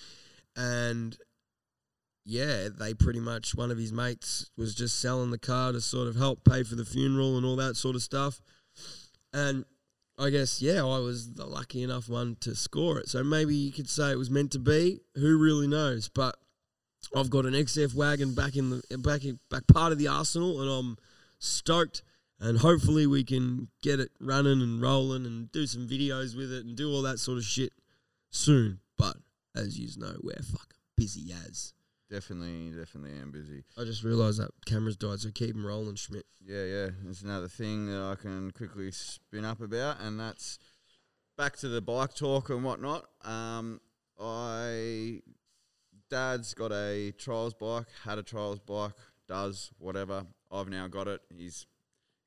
[0.55, 1.17] And
[2.25, 6.07] yeah, they pretty much one of his mates was just selling the car to sort
[6.07, 8.41] of help pay for the funeral and all that sort of stuff.
[9.31, 9.63] And
[10.17, 13.09] I guess yeah, I was the lucky enough one to score it.
[13.09, 15.01] So maybe you could say it was meant to be.
[15.15, 16.09] Who really knows?
[16.09, 16.35] But
[17.15, 20.61] I've got an XF wagon back in the back in, back part of the arsenal,
[20.61, 20.97] and I'm
[21.37, 22.01] stoked.
[22.39, 26.65] And hopefully we can get it running and rolling and do some videos with it
[26.65, 27.71] and do all that sort of shit
[28.29, 28.79] soon.
[28.97, 29.15] But
[29.55, 31.73] as you know, we're fucking busy as.
[32.15, 33.65] Definitely, definitely am busy.
[33.77, 36.25] I just realised that camera's died, so keep 'em rolling, Schmidt.
[36.39, 36.89] Yeah, yeah.
[37.03, 40.57] There's another thing that I can quickly spin up about, and that's
[41.35, 43.09] back to the bike talk and whatnot.
[43.25, 43.81] Um,
[44.17, 45.23] I
[46.09, 48.95] dad's got a trials bike, had a trials bike,
[49.27, 50.25] does whatever.
[50.49, 51.19] I've now got it.
[51.35, 51.65] He's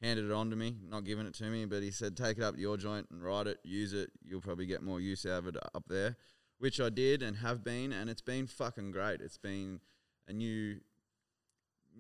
[0.03, 2.45] handed it on to me, not given it to me, but he said take it
[2.45, 4.11] up to your joint and ride it, use it.
[4.23, 6.19] You'll probably get more use out of it up there,
[6.59, 9.21] which I did and have been, and it's been fucking great.
[9.21, 9.81] It's been
[10.27, 10.81] a new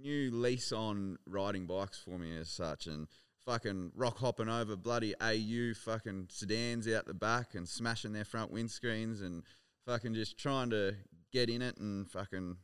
[0.00, 3.08] new lease on riding bikes for me as such and
[3.44, 8.52] fucking rock hopping over bloody AU fucking sedans out the back and smashing their front
[8.52, 9.42] windscreens and
[9.86, 10.94] fucking just trying to
[11.32, 12.56] get in it and fucking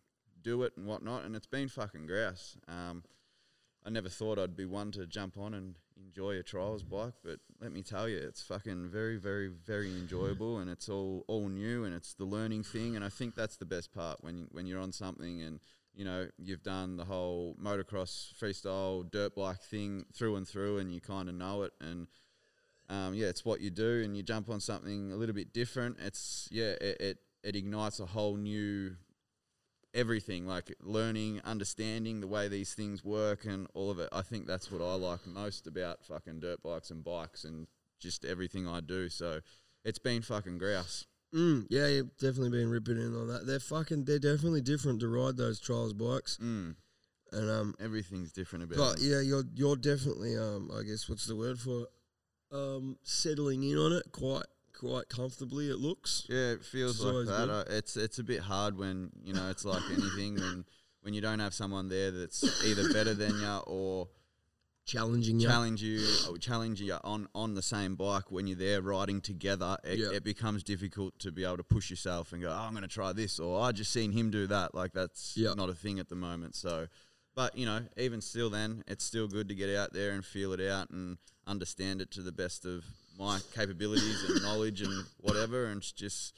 [0.43, 1.25] do it and whatnot.
[1.25, 2.57] And it's been fucking grouse.
[2.69, 3.03] Um,
[3.85, 7.39] I never thought I'd be one to jump on and enjoy a trials bike, but
[7.61, 11.85] let me tell you, it's fucking very, very, very enjoyable, and it's all all new,
[11.85, 14.81] and it's the learning thing, and I think that's the best part when when you're
[14.81, 15.61] on something and
[15.95, 20.93] you know you've done the whole motocross freestyle dirt bike thing through and through, and
[20.93, 22.07] you kind of know it, and
[22.89, 25.99] um, yeah, it's what you do, and you jump on something a little bit different.
[26.01, 28.97] It's yeah, it, it, it ignites a whole new
[29.95, 34.09] everything, like learning, understanding the way these things work, and all of it.
[34.13, 37.67] I think that's what I like most about fucking dirt bikes and bikes, and
[38.01, 39.09] just everything I do.
[39.09, 39.41] So
[39.85, 41.07] it's been fucking grouse.
[41.35, 43.47] Mm, yeah, you've definitely been ripping in on that.
[43.47, 44.05] They're fucking.
[44.05, 46.77] They're definitely different to ride those trials bikes, Mm,
[47.33, 49.03] and um, everything's different about but it.
[49.03, 51.89] yeah, you're you're definitely um, I guess what's the word for it?
[52.53, 55.71] Um, settling in on it quite quite comfortably.
[55.71, 56.27] It looks.
[56.29, 57.51] Yeah, it feels It's like that.
[57.51, 60.65] Uh, it's it's a bit hard when you know it's like anything when
[61.03, 64.09] when you don't have someone there that's either better than you or
[64.87, 65.49] Challenging you.
[65.49, 69.79] challenge you or challenge you on on the same bike when you're there riding together.
[69.83, 70.11] It, Yeah.
[70.13, 72.89] it becomes difficult to be able to push yourself and go, oh, I'm going to
[72.89, 74.75] try this, or I just seen him do that.
[74.75, 75.55] Like that's Yeah.
[75.55, 76.55] not a thing at the moment.
[76.55, 76.89] So,
[77.35, 80.53] but you know, even still, then it's still good to get out there and feel
[80.53, 81.17] it out and
[81.47, 82.85] understand it to the best of
[83.19, 85.67] my capabilities and knowledge and whatever.
[85.67, 86.35] And it's just,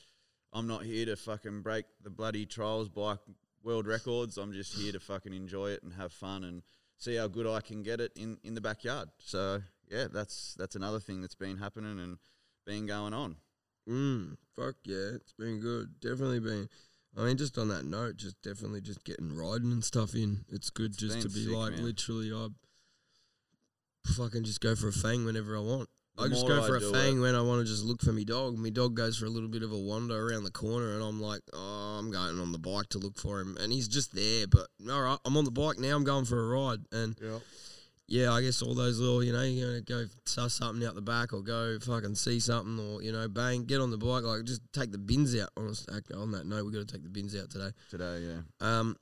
[0.53, 3.19] I'm not here to fucking break the bloody trials bike
[3.63, 4.39] world records.
[4.39, 6.63] I'm just here to fucking enjoy it and have fun and
[6.99, 9.09] see how good I can get it in, in the backyard.
[9.19, 12.19] So yeah, that's that's another thing that's been happening and
[12.65, 13.37] been going on.
[13.89, 16.01] Mm, fuck yeah, it's been good.
[16.01, 16.69] Definitely been.
[17.17, 20.45] I mean, just on that note, just definitely just getting riding and stuff in.
[20.51, 21.85] It's good just to be sick, like man.
[21.85, 22.49] literally, I
[24.13, 25.89] fucking just go for a fang whenever I want.
[26.19, 28.25] I just go for a fang it- when I want to just look for me
[28.25, 28.57] dog.
[28.59, 31.21] My dog goes for a little bit of a wander around the corner, and I'm
[31.21, 34.47] like, oh, I'm going on the bike to look for him, and he's just there.
[34.47, 35.95] But all right, I'm on the bike now.
[35.97, 37.39] I'm going for a ride, and Yeah.
[38.09, 41.03] yeah, I guess all those little, you know, you're gonna go suss something out the
[41.03, 44.45] back or go fucking see something or you know, bang, get on the bike, like
[44.45, 45.51] just take the bins out.
[45.57, 45.75] On,
[46.15, 47.71] on that note, we got to take the bins out today.
[47.91, 48.41] Today, yeah.
[48.61, 48.97] Um,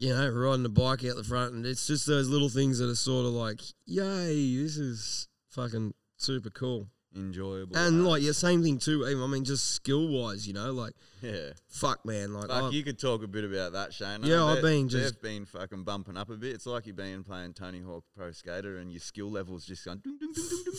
[0.00, 2.88] you know, riding the bike out the front, and it's just those little things that
[2.90, 6.88] are sort of like, yay, this is fucking super cool.
[7.16, 7.76] Enjoyable.
[7.76, 9.06] And like, yeah, same thing too.
[9.06, 10.92] I mean, just skill wise, you know, like
[11.22, 11.52] yeah.
[11.68, 14.22] fuck, man, like, Fuck, you could talk a bit about that, Shane.
[14.22, 16.54] Yeah, I've been just- been fucking bumping up a bit.
[16.54, 19.98] It's like you've been playing Tony Hawk Pro Skater and your skill level's just going
[19.98, 20.72] ding, ding, ding.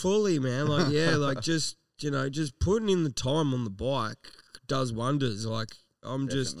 [0.00, 0.68] fully, man.
[0.68, 4.30] Like, yeah, like just you know, just putting in the time on the bike
[4.66, 5.46] does wonders.
[5.46, 5.70] Like,
[6.02, 6.58] I'm just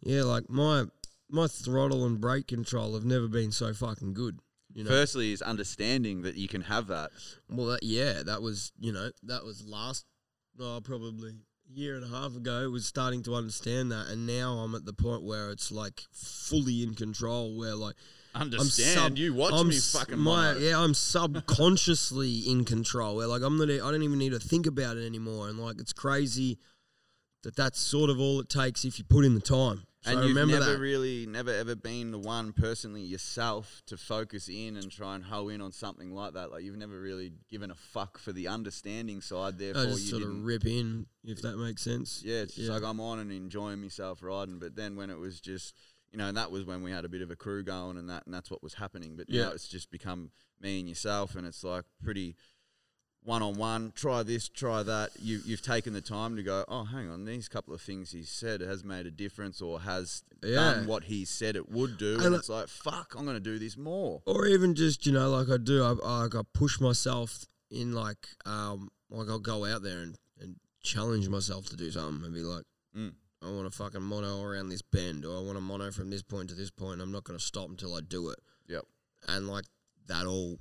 [0.00, 0.84] yeah, like my
[1.28, 4.38] my throttle and brake control have never been so fucking good.
[4.74, 7.10] You know, Firstly, is understanding that you can have that.
[7.48, 10.04] well, that, yeah, that was you know that was last,
[10.60, 12.68] oh, probably a year and a half ago.
[12.70, 16.82] Was starting to understand that, and now I'm at the point where it's like fully
[16.82, 17.56] in control.
[17.56, 17.94] Where like
[18.34, 18.98] Understand?
[18.98, 20.58] sub- you watch I'm me s- fucking my mono.
[20.58, 23.16] yeah, I'm subconsciously in control.
[23.16, 25.48] Where like I'm not, I don't even need to think about it anymore.
[25.48, 26.58] And like it's crazy
[27.44, 29.84] that that's sort of all it takes if you put in the time.
[30.04, 30.78] So and you've never that.
[30.78, 35.48] really, never ever been the one personally yourself to focus in and try and hoe
[35.48, 36.50] in on something like that.
[36.50, 39.58] Like you've never really given a fuck for the understanding side.
[39.58, 42.22] Therefore, I just you sort of rip in, if that makes sense.
[42.24, 42.74] yeah, it's just yeah.
[42.74, 44.58] like I'm on and enjoying myself riding.
[44.58, 45.74] But then when it was just,
[46.12, 48.10] you know, and that was when we had a bit of a crew going and
[48.10, 49.16] that, and that's what was happening.
[49.16, 49.44] But Yeah.
[49.44, 50.30] now it's just become
[50.60, 52.36] me and yourself, and it's like pretty
[53.24, 53.92] one on one.
[53.96, 55.10] Try this, try that.
[55.20, 56.64] You you've taken the time to go.
[56.68, 60.22] Oh, hang on, these couple of things he said has made a difference, or has
[60.42, 60.56] Yeah.
[60.56, 62.14] done what he said it would do.
[62.16, 64.22] And And it's like, fuck, I'm going to do this more.
[64.26, 68.28] or even just you know like I do I, I I push myself in like
[68.44, 72.40] um like I'll go out there and, and challenge myself to do something and be
[72.42, 72.64] like
[72.96, 73.12] Mm.
[73.42, 76.22] I want to fucking mono around this bend or I want to mono from this
[76.22, 78.84] point to this point I'm not going to stop until I do it Yep.
[79.28, 79.64] and like
[80.06, 80.58] that all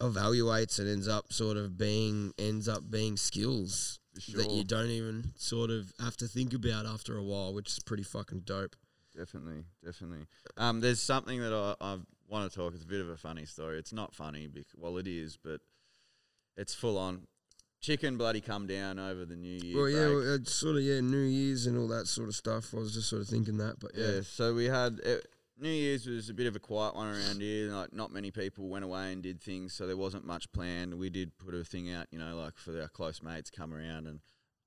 [0.00, 4.90] evaluates and ends up sort of being ends up being skills For that you don't
[4.90, 8.76] even sort of have to think about after a while which is pretty fucking dope
[9.16, 10.26] Definitely, definitely.
[10.58, 11.96] Um, there's something that I, I
[12.28, 12.74] want to talk.
[12.74, 13.78] It's a bit of a funny story.
[13.78, 15.60] It's not funny, bec- well, it is, but
[16.56, 17.26] it's full on.
[17.80, 19.76] Chicken bloody come down over the New Year.
[19.76, 22.74] well yeah well, it's sort of yeah New Year's and all that sort of stuff
[22.74, 24.22] I was just sort of thinking that but yeah.
[24.22, 25.28] So we had it,
[25.58, 27.72] New Year's was a bit of a quiet one around here.
[27.72, 30.98] Like not many people went away and did things, so there wasn't much planned.
[30.98, 34.06] We did put a thing out, you know, like for our close mates come around
[34.06, 34.20] and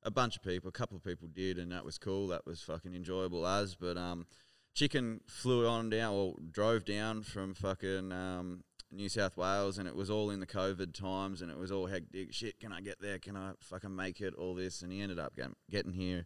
[0.03, 2.27] a bunch of people, a couple of people did, and that was cool.
[2.27, 3.75] That was fucking enjoyable as.
[3.75, 4.25] But um,
[4.73, 9.95] Chicken flew on down or drove down from fucking um, New South Wales, and it
[9.95, 12.33] was all in the COVID times, and it was all hectic.
[12.33, 13.19] Shit, can I get there?
[13.19, 14.33] Can I fucking make it?
[14.35, 16.25] All this, and he ended up getting, getting here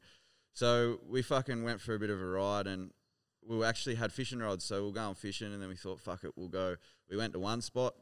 [0.54, 2.92] So we fucking went for a bit of a ride and
[3.48, 6.24] we actually had fishing rods, so we'll go going fishing and then we thought, fuck
[6.24, 6.76] it, we'll go.
[7.10, 7.96] We went to one spot,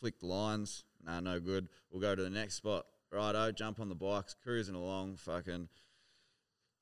[0.00, 1.68] flicked lines, nah, no good.
[1.90, 2.86] We'll go to the next spot.
[3.10, 5.68] Righto, jump on the bikes, cruising along, fucking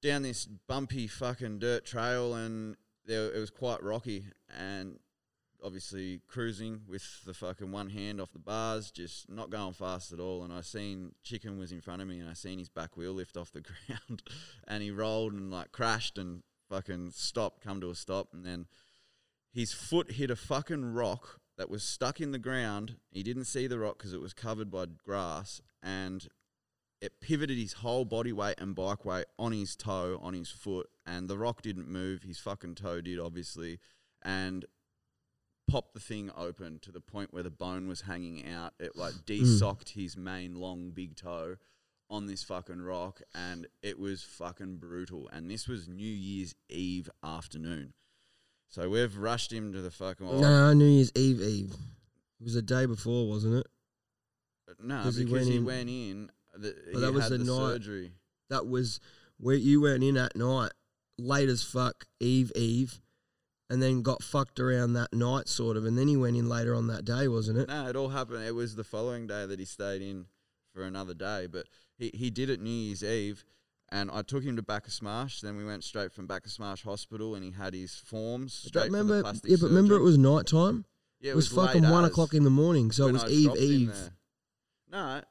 [0.03, 2.77] down this bumpy fucking dirt trail and
[3.07, 4.27] there, it was quite rocky
[4.57, 4.99] and
[5.65, 10.21] obviously cruising with the fucking one hand off the bars, just not going fast at
[10.21, 10.45] all.
[10.45, 13.13] And I seen Chicken was in front of me, and I seen his back wheel
[13.13, 14.23] lift off the ground,
[14.67, 18.67] and he rolled and like crashed and fucking stop, come to a stop, and then
[19.53, 22.97] his foot hit a fucking rock that was stuck in the ground.
[23.11, 26.29] He didn't see the rock because it was covered by grass, and
[27.01, 30.89] it pivoted his whole body weight and bike weight on his toe, on his foot,
[31.07, 32.23] and the rock didn't move.
[32.23, 33.79] His fucking toe did, obviously,
[34.23, 34.65] and
[35.69, 38.75] popped the thing open to the point where the bone was hanging out.
[38.79, 39.33] It like hmm.
[39.33, 41.57] desocked his main long big toe
[42.09, 45.29] on this fucking rock, and it was fucking brutal.
[45.33, 47.93] And this was New Year's Eve afternoon.
[48.69, 50.41] So we've rushed him to the fucking.
[50.41, 51.73] No, New Year's Eve Eve.
[52.41, 53.67] It was the day before, wasn't it?
[54.83, 56.31] No, because he went he in- went in.
[56.55, 58.13] The, Well, that he was the the night- surgery.
[58.51, 59.01] That was
[59.39, 60.73] where you went in at night,
[61.19, 63.01] late as fuck, Eve Eve,
[63.69, 66.75] and then got fucked around that night, sort of, and then he went in later
[66.75, 67.69] on that day, wasn't it?
[67.69, 68.45] No, it all happened.
[68.45, 70.27] It was the following day that he stayed in
[70.73, 71.47] for another day.
[71.47, 71.67] But
[71.99, 73.45] he, he did it New Year's Eve,
[73.91, 75.41] and I took him to Bacchus Marsh.
[75.41, 78.53] Then we went straight from Bacchus Marsh Hospital, and he had his forms.
[78.53, 80.85] Straight remember, yeah, but remember it was night time.
[81.21, 83.57] Yeah, it was, late fucking one o'clock in the morning, so it was I Eve
[83.57, 84.11] Eve.
[84.91, 85.23] No.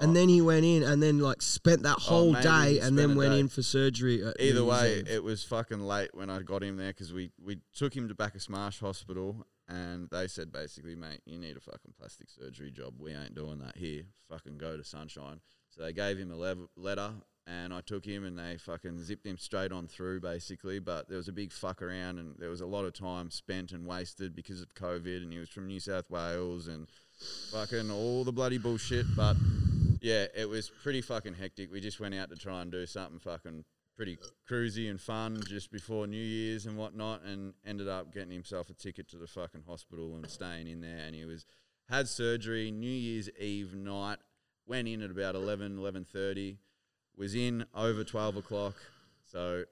[0.00, 2.78] And oh, then he went in and then like spent that oh, whole maybe day
[2.80, 3.38] and then went day.
[3.38, 4.24] in for surgery.
[4.24, 5.08] At Either way, Eve.
[5.08, 8.14] it was fucking late when I got him there because we, we took him to
[8.14, 12.94] Bacchus Marsh Hospital and they said basically, mate, you need a fucking plastic surgery job.
[12.98, 14.02] We ain't doing that here.
[14.28, 15.40] Fucking go to Sunshine.
[15.74, 17.10] So they gave him a lev- letter
[17.46, 20.78] and I took him and they fucking zipped him straight on through basically.
[20.78, 23.72] But there was a big fuck around and there was a lot of time spent
[23.72, 26.86] and wasted because of COVID and he was from New South Wales and
[27.50, 29.06] fucking all the bloody bullshit.
[29.16, 29.36] But
[30.00, 31.72] yeah, it was pretty fucking hectic.
[31.72, 33.64] We just went out to try and do something fucking
[33.96, 34.18] pretty
[34.48, 38.74] cruisy and fun just before New Year's and whatnot, and ended up getting himself a
[38.74, 41.04] ticket to the fucking hospital and staying in there.
[41.06, 41.46] And he was
[41.88, 44.18] had surgery New Year's Eve night.
[44.66, 46.56] Went in at about 11, 11.30.
[47.16, 48.74] Was in over twelve o'clock.
[49.30, 49.62] So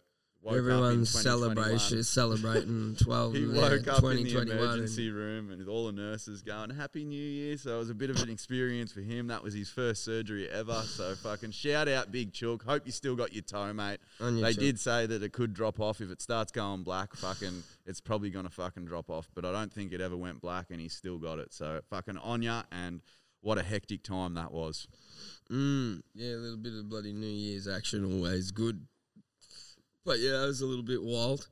[0.43, 3.35] woke everyone's celebration celebrating twelve.
[3.35, 6.71] He yeah, woke up in 2021 the and- emergency room and all the nurses going,
[6.71, 7.57] Happy New Year.
[7.59, 9.27] So it was a bit of an experience for him.
[9.27, 10.83] That was his first surgery ever.
[10.87, 12.63] So fucking shout out Big Chook.
[12.63, 13.99] Hope you still got your toe, mate.
[14.21, 14.61] On your They toe.
[14.61, 16.01] did say that it could drop off.
[16.01, 19.29] If it starts going black, fucking it's probably gonna fucking drop off.
[19.35, 21.53] But I don't think it ever went black and he's still got it.
[21.53, 23.01] So fucking on ya and
[23.43, 24.89] what a hectic time that was.
[25.51, 28.87] Mm, yeah, a little bit of bloody New Year's action always good.
[30.05, 31.47] But yeah, it was a little bit wild.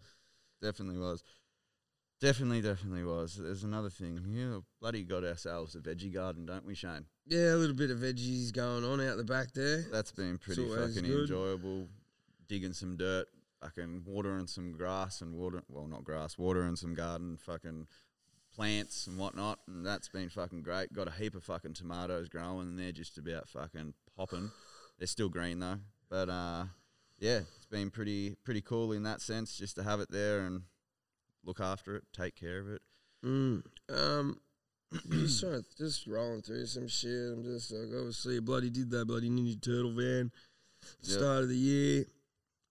[0.63, 1.23] Definitely was.
[2.21, 3.37] Definitely, definitely was.
[3.37, 4.21] There's another thing.
[4.29, 7.07] Yeah, bloody got ourselves a veggie garden, don't we, Shane?
[7.27, 9.85] Yeah, a little bit of veggies going on out the back there.
[9.91, 11.23] That's been pretty fucking good.
[11.23, 11.89] enjoyable.
[12.47, 13.27] Digging some dirt,
[13.63, 15.63] fucking watering some grass and water.
[15.69, 17.87] Well, not grass, watering some garden, fucking
[18.61, 20.93] plants and whatnot, and that's been fucking great.
[20.93, 24.51] Got a heap of fucking tomatoes growing, and they're just about fucking popping.
[24.99, 25.79] They're still green though,
[26.11, 26.65] but uh,
[27.19, 30.65] yeah, it's been pretty pretty cool in that sense, just to have it there and
[31.43, 32.83] look after it, take care of it.
[33.25, 33.63] Mm.
[33.89, 34.41] Um,
[35.11, 37.33] just trying just rolling through some shit.
[37.33, 40.31] I'm just like, obviously, bloody did that bloody Ninja Turtle van.
[41.03, 41.19] Yep.
[41.19, 42.05] Start of the year.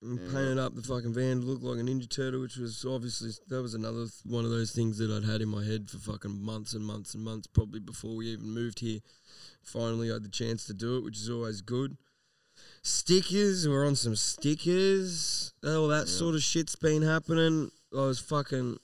[0.01, 0.31] And Yeah.
[0.31, 3.61] painted up the fucking van to look like a Ninja Turtle, which was obviously that
[3.61, 6.41] was another th- one of those things that I'd had in my head for fucking
[6.41, 9.01] months and months and months, probably before we even moved here.
[9.61, 11.97] Finally, I had the chance to do it, which is always good.
[12.81, 15.53] Stickers, we're on some stickers.
[15.65, 17.71] All that sort of shit's been happening.
[17.93, 18.77] I was fucking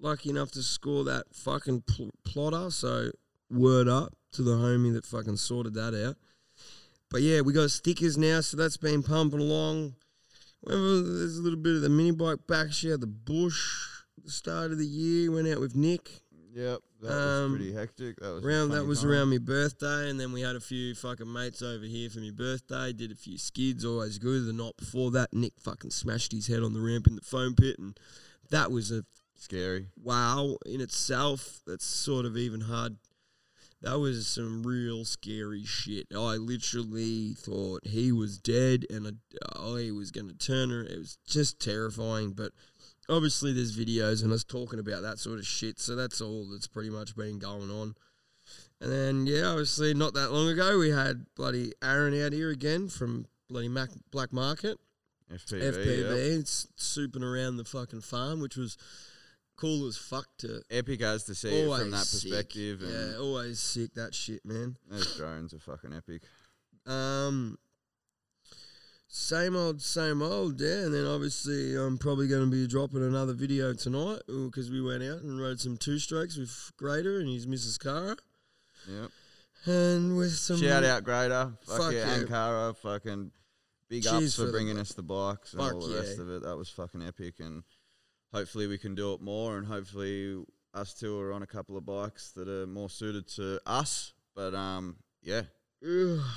[0.00, 2.70] lucky enough to score that fucking pl- plotter.
[2.70, 3.12] So
[3.50, 6.16] word up to the homie that fucking sorted that out.
[7.08, 9.94] But yeah, we got stickers now, so that's been pumping along.
[10.62, 13.86] Whenever there's a little bit of the mini bike back She had the bush
[14.22, 15.30] the start of the year.
[15.32, 16.10] Went out with Nick.
[16.52, 18.20] Yep, that Um, was pretty hectic.
[18.20, 19.10] That was Around that was time.
[19.10, 22.30] around my birthday, and then we had a few fucking mates over here for my
[22.32, 22.92] birthday.
[22.92, 24.46] Did a few skids, always good.
[24.46, 27.54] The night before that, Nick fucking smashed his head on the ramp in the foam
[27.54, 27.98] pit, and
[28.50, 29.04] that was a
[29.36, 29.86] scary.
[29.96, 31.60] wow in itself.
[31.66, 32.96] That's sort of even hard.
[33.82, 36.08] That was some real scary shit.
[36.14, 39.10] I literally thought he was dead and I,
[39.56, 40.82] oh, he was going to turn her.
[40.82, 42.32] It was just terrifying.
[42.32, 42.52] But
[43.08, 45.80] obviously, there's videos and us talking about that sort of shit.
[45.80, 47.94] So that's all that's pretty much been going on.
[48.82, 52.88] And then, yeah, obviously, not that long ago, we had bloody Aaron out here again
[52.88, 54.78] from bloody Mac- Black Market.
[55.32, 55.72] FPV.
[55.72, 55.98] FPV.
[56.02, 56.38] yep.
[56.40, 58.76] It's souping around the fucking farm, which was
[59.60, 62.30] cool as fuck to Epic as to see it from that sick.
[62.30, 62.82] perspective.
[62.82, 64.76] And Yeah, always sick that shit, man.
[64.88, 66.22] those drones are fucking epic.
[66.86, 67.58] Um,
[69.08, 70.84] same old, same old, yeah.
[70.84, 75.02] And then obviously, I'm probably going to be dropping another video tonight because we went
[75.02, 77.78] out and rode some two strokes with Grader and his Mrs.
[77.78, 78.16] Cara,
[78.88, 79.10] Yep.
[79.66, 81.52] and with some Shout out Grader.
[81.66, 82.16] Fuck, Fuck yeah.
[82.16, 82.22] yeah.
[82.24, 82.76] Ankara.
[82.76, 83.32] Fucking
[83.88, 86.42] big Cheers ups for for bringing us the bikes and all the rest of it.
[86.44, 87.40] That was fucking epic.
[87.40, 87.64] And
[88.32, 89.58] hopefully we can do it more.
[89.58, 90.42] And hopefully
[90.74, 94.12] us two are on a couple of bikes that are more suited to us.
[94.34, 95.42] But um, yeah,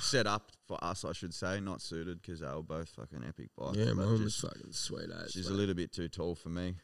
[0.00, 3.50] set up for us, I should say, not suited because they were both fucking epic
[3.56, 3.76] bikes.
[3.76, 5.32] Yeah, mine was fucking sweet as.
[5.32, 5.54] she's mate.
[5.54, 6.76] a little bit too tall for me.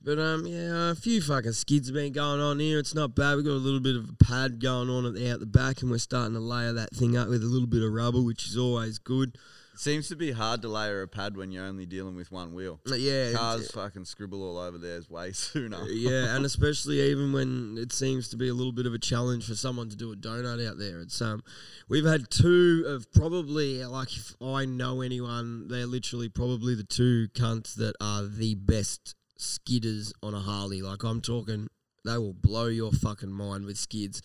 [0.00, 2.78] But um, yeah, a few fucking skids have been going on here.
[2.78, 3.34] It's not bad.
[3.34, 5.82] We've got a little bit of a pad going on at the, out the back,
[5.82, 8.46] and we're starting to layer that thing up with a little bit of rubber, which
[8.46, 9.36] is always good.
[9.78, 12.80] Seems to be hard to layer a pad when you're only dealing with one wheel.
[12.90, 15.84] Uh, Yeah, Cars fucking scribble all over theirs way sooner.
[15.88, 19.46] yeah, and especially even when it seems to be a little bit of a challenge
[19.46, 20.98] for someone to do a donut out there.
[21.00, 21.44] It's um,
[21.88, 27.28] we've had two of probably like if I know anyone, they're literally probably the two
[27.34, 30.82] cunts that are the best skidders on a Harley.
[30.82, 31.68] Like I'm talking,
[32.04, 34.22] they will blow your fucking mind with skids.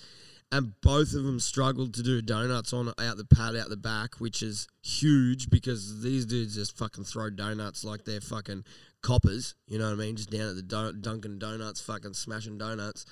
[0.56, 4.16] And both of them struggled to do donuts on out the pad out the back,
[4.20, 8.64] which is huge because these dudes just fucking throw donuts like they're fucking
[9.02, 9.56] coppers.
[9.68, 10.16] You know what I mean?
[10.16, 13.06] Just down at the Dun- Dunkin' Donuts, fucking smashing donuts.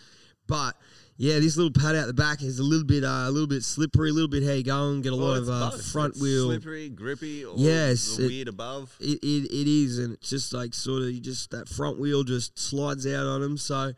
[0.48, 0.76] But
[1.18, 3.64] yeah, this little pad out the back is a little bit, uh, a little bit
[3.64, 5.02] slippery, a little bit how you going.
[5.02, 6.46] Get a Well, lot of uh, front It's wheel.
[6.46, 8.96] slippery, grippy, or Yes, it- weird above.
[9.00, 12.24] It, it, it is, and it's just like sort of you just that front wheel
[12.24, 13.58] just slides out on them.
[13.58, 13.94] So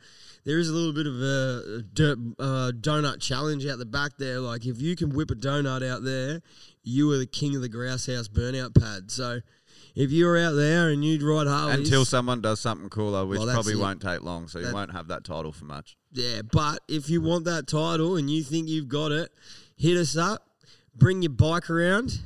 [0.45, 1.83] there is a little bit of a,
[2.39, 4.39] uh, donut challenge out the back there.
[4.39, 6.41] Like if you can whip a donut out there,
[6.83, 9.09] you are the king of the grouse house burnout pad.
[9.11, 9.39] So
[9.95, 13.47] if you're out there and you'd ride Harleys, Until someone does something cooler, which Well,
[13.53, 13.77] probably it.
[13.79, 15.95] won't take long, so you That- won't have that title for much.
[16.11, 19.31] Yeah, but if you want that title and you think you've got it,
[19.75, 20.47] hit us up,
[20.95, 22.19] bring your bike around,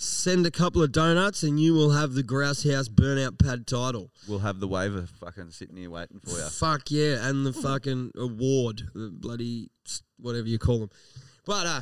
[0.00, 4.10] send a couple of donuts, and you will have the Grouse House Burnout Pad title.
[4.26, 6.44] We'll have the waiver fucking sitting here waiting for you.
[6.48, 9.70] Fuck yeah, and the fucking award, the bloody
[10.18, 10.90] whatever you call them.
[11.44, 11.80] But uh,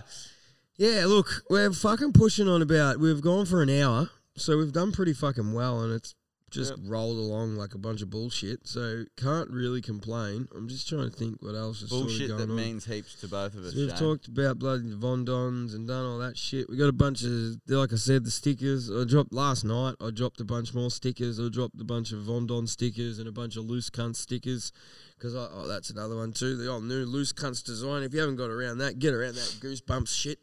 [0.76, 2.98] yeah, look, we're fucking pushing on about.
[2.98, 6.14] We've gone for an hour, so we've done pretty fucking well, and it's
[6.50, 6.80] just Yep.
[6.84, 8.66] rolled along like a bunch of bullshit.
[8.66, 10.48] So can't really complain.
[10.54, 12.56] I'm just trying to think what else is Bullshit sort of that on.
[12.56, 13.72] means heaps to both of us.
[13.74, 13.98] So we've Shane.
[13.98, 16.68] talked about bloody Vondons and done all that shit.
[16.70, 18.90] We got a bunch of, like I said, the stickers.
[18.90, 19.96] I dropped last night.
[20.00, 21.38] I dropped a bunch more stickers.
[21.38, 24.72] I dropped a bunch of Vondon stickers and a bunch of loose cunt stickers.
[25.16, 26.56] Because oh, that's another one too.
[26.56, 28.02] The old new loose cunts design.
[28.02, 30.38] If you haven't got around that, get around that goosebumps shit.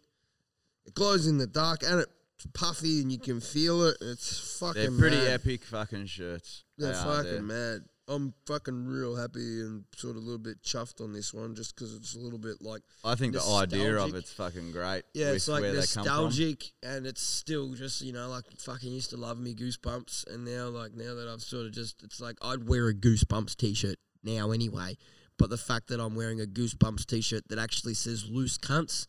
[0.85, 2.11] It glows in the dark and it's
[2.53, 3.97] puffy and you can feel it.
[4.01, 4.81] It's fucking.
[4.81, 5.27] They're pretty mad.
[5.41, 6.63] epic fucking shirts.
[6.77, 7.81] They're They fucking they're- mad.
[8.07, 11.75] I'm fucking real happy and sort of a little bit chuffed on this one just
[11.75, 15.01] because it's a little bit like I think the idea of it's fucking great.
[15.15, 16.05] Yeah, it's like where they come from.
[16.05, 20.45] nostalgic, and it's still just you know like fucking used to love me goosebumps, and
[20.45, 23.97] now like now that I've sort of just it's like I'd wear a goosebumps t-shirt
[24.23, 24.97] now anyway,
[25.39, 29.07] but the fact that I'm wearing a goosebumps t-shirt that actually says loose cunts,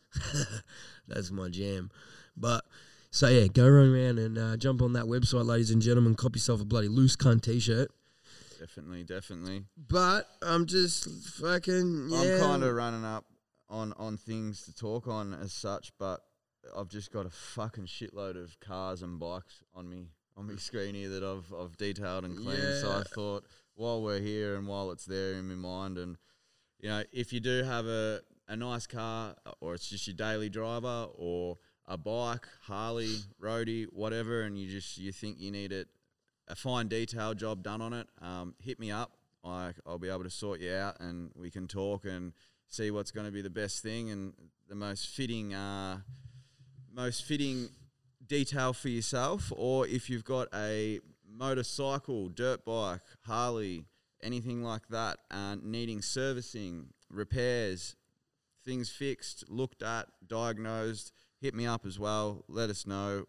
[1.07, 1.91] that's my jam.
[2.35, 2.65] But
[3.11, 6.35] so yeah, go run around and uh, jump on that website, ladies and gentlemen, cop
[6.35, 7.89] yourself a bloody loose cunt t-shirt.
[8.59, 9.65] Definitely, definitely.
[9.77, 12.19] But I'm just fucking yeah.
[12.19, 13.25] I'm kind of running up
[13.69, 16.21] on on things to talk on as such, but
[16.75, 20.95] I've just got a fucking shitload of cars and bikes on me on my screen
[20.95, 22.81] here that I've I've detailed and cleaned.
[22.81, 23.45] So I thought
[23.75, 26.17] while we're here and while it's there in my mind, and
[26.79, 30.49] you know, if you do have a a nice car or it's just your daily
[30.49, 35.87] driver or a bike, Harley, roadie, whatever, and you just you think you need it
[36.47, 39.11] a fine detail job done on it, um, hit me up.
[39.43, 42.33] I, I'll be able to sort you out, and we can talk and
[42.67, 44.33] see what's going to be the best thing and
[44.67, 45.99] the most fitting, uh,
[46.93, 47.69] most fitting
[48.25, 49.51] detail for yourself.
[49.55, 53.85] Or if you've got a motorcycle, dirt bike, Harley,
[54.21, 57.95] anything like that, uh, needing servicing, repairs,
[58.65, 61.13] things fixed, looked at, diagnosed,
[61.47, 62.43] hit me up as well.
[62.49, 63.23] Let us know.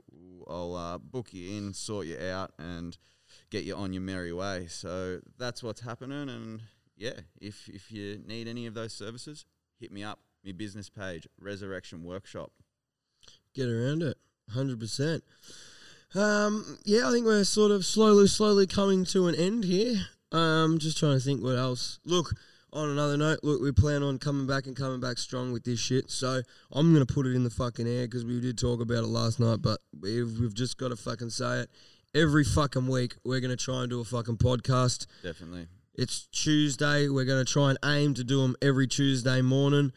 [0.48, 2.98] I'll uh, book you in, sort you out, and
[3.48, 4.66] get you on your merry way.
[4.66, 6.28] So that's what's happening.
[6.28, 6.62] And
[6.96, 9.44] yeah, if if you need any of those services,
[9.78, 10.18] hit me up.
[10.44, 12.50] My business page, Resurrection Workshop.
[13.54, 14.16] get around it.
[14.52, 15.22] Hundred percent.
[16.16, 19.94] Um, yeah, I think we're sort of slowly, slowly coming to an end here.
[20.32, 22.00] Um, just trying to think what else.
[22.04, 22.34] Look,
[22.72, 25.78] on another note, look, we plan on coming back and coming back strong with this
[25.80, 26.10] shit.
[26.10, 26.42] So
[26.72, 29.40] I'm gonna put it in the fucking air because we did talk about it last
[29.40, 31.70] night, but we've, we've just got to fucking say it.
[32.14, 35.06] every fucking week we're gonna try and do a fucking podcast.
[35.22, 35.66] Definitely.
[35.94, 37.08] It's Tuesday.
[37.08, 39.92] We're gonna try and aim to do them every Tuesday morning.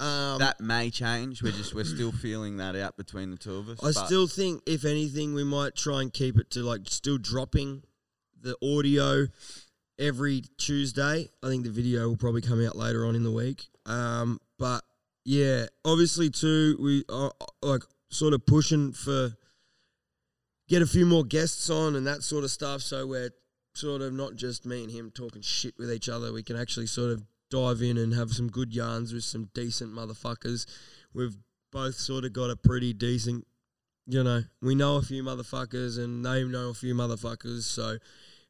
[0.00, 1.42] Um, that may change.
[1.42, 3.84] We're just we're still feeling that out between the two of us.
[3.84, 7.82] I still think, if anything, we might try and keep it to like still dropping
[8.40, 9.26] the audio
[9.98, 11.28] every Tuesday.
[11.42, 13.66] I think the video will probably come out later on in the week.
[13.86, 14.82] Um, but
[15.24, 19.32] yeah, obviously too, we are uh, like sort of pushing for
[20.68, 22.82] get a few more guests on and that sort of stuff.
[22.82, 23.30] So we're
[23.74, 26.32] sort of not just me and him talking shit with each other.
[26.32, 29.92] We can actually sort of dive in and have some good yarns with some decent
[29.92, 30.66] motherfuckers.
[31.14, 31.36] We've
[31.72, 33.46] both sort of got a pretty decent,
[34.06, 37.62] you know, we know a few motherfuckers and they know a few motherfuckers.
[37.62, 37.98] So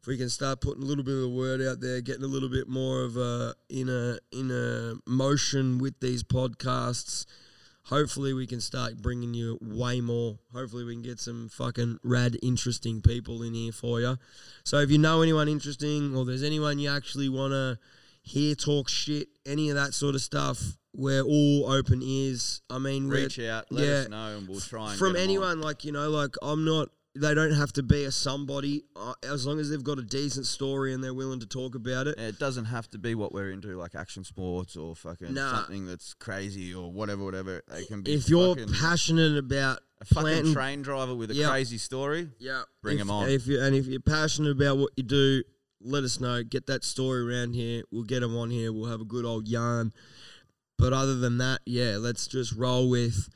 [0.00, 2.28] if we can start putting a little bit of the word out there, getting a
[2.28, 7.26] little bit more of a in a in a motion with these podcasts.
[7.84, 10.38] Hopefully, we can start bringing you way more.
[10.52, 14.18] Hopefully, we can get some fucking rad, interesting people in here for you.
[14.62, 17.78] So, if you know anyone interesting, or there's anyone you actually want to
[18.20, 22.60] hear talk shit, any of that sort of stuff, we're all open ears.
[22.68, 23.92] I mean, reach out, let yeah.
[23.92, 25.30] us know, and we'll try and from get 'em on.
[25.30, 29.14] anyone like you know like i'm not they don't have to be a somebody uh,
[29.24, 32.14] as long as they've got a decent story and they're willing to talk about it
[32.18, 35.56] Yeah, It doesn't have to be what we're into, like action sports or fucking Nah.
[35.62, 37.62] something that's crazy or whatever, whatever.
[37.68, 38.12] They can be.
[38.14, 41.48] if you're passionate about a fucking planting train driver with a Yeah.
[41.50, 43.28] crazy story, yeah bring if, 'em on.
[43.28, 45.42] if you and if you're passionate about what you do
[45.80, 49.00] let us know get that story around here we'll get them on here we'll have
[49.00, 49.92] a good old yarn
[50.76, 53.28] but other than that yeah let's just roll with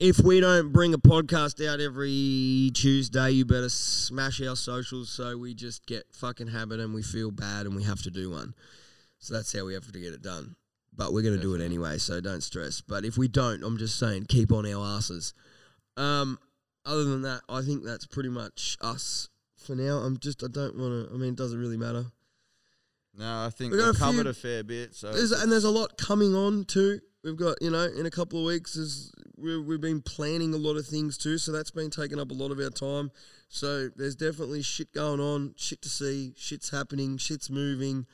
[0.00, 5.36] if we don't bring a podcast out every Tuesday, you better smash our socials so
[5.36, 8.54] we just get fucking habit and we feel bad and we have to do one.
[9.18, 10.54] So that's how we have to get it done.
[10.96, 12.80] But we're going to do it anyway, so don't stress.
[12.80, 15.34] But if we don't, I'm just saying, keep on our asses.
[15.96, 16.38] Um,
[16.86, 19.98] other than that, I think that's pretty much us for now.
[19.98, 22.06] I'm just, I don't want to, I mean, it doesn't really matter.
[23.16, 24.94] no, I think we've a few- covered a fair bit.
[24.94, 27.00] So There's, and there's a lot coming on too.
[27.24, 30.56] We've got, you know, in a couple of weeks, is we, we've been planning a
[30.56, 33.10] lot of things too, so that's been taking up a lot of our time.
[33.48, 38.06] So there's definitely shit going on, shit to see, shit's happening, shit's moving.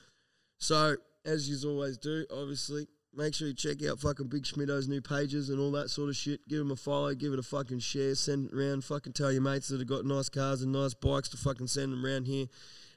[0.58, 5.00] So as you always do, obviously, make sure you check out fucking Big Schmidto's new
[5.00, 6.46] pages and all that sort of shit.
[6.48, 8.84] Give him a follow, give it a fucking share, send it around.
[8.84, 11.92] Fucking tell your mates that have got nice cars and nice bikes to fucking send
[11.92, 12.46] them around here.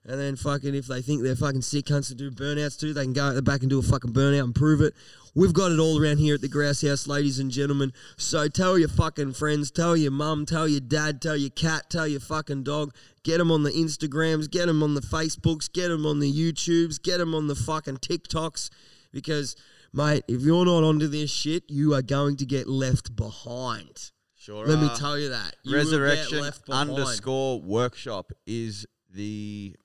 [0.08, 3.04] And then fucking if they think they're fucking sick cunts to do burnouts too, they
[3.04, 4.94] can go at the back and do a fucking burnout and prove it.
[5.36, 7.92] We've got it all around here at the Grouse House, ladies and gentlemen.
[8.16, 12.08] So tell your fucking friends, tell your mum, tell your dad, tell your cat, tell
[12.08, 12.94] your fucking dog.
[13.24, 17.02] Get them on the Instagrams, get them on the Facebooks, get them on the YouTubes,
[17.02, 18.70] get them on the fucking TikToks.
[19.12, 19.58] Because,
[19.94, 24.12] mate, if you're not onto this shit, you are going to get left behind.
[24.36, 25.56] sure Let me tell you that.
[25.64, 29.76] You Resurrection underscore workshop is the,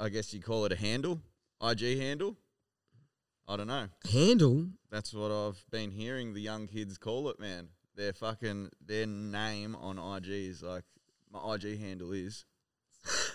[0.00, 1.20] I guess you call it a handle,
[1.62, 2.36] IG handle.
[3.48, 3.88] I don't know.
[4.12, 4.66] handle.
[4.90, 7.68] That's what I've been hearing the young kids call it, man.
[7.96, 10.84] Their fucking their name on IG is like
[11.32, 12.44] my IG handle is.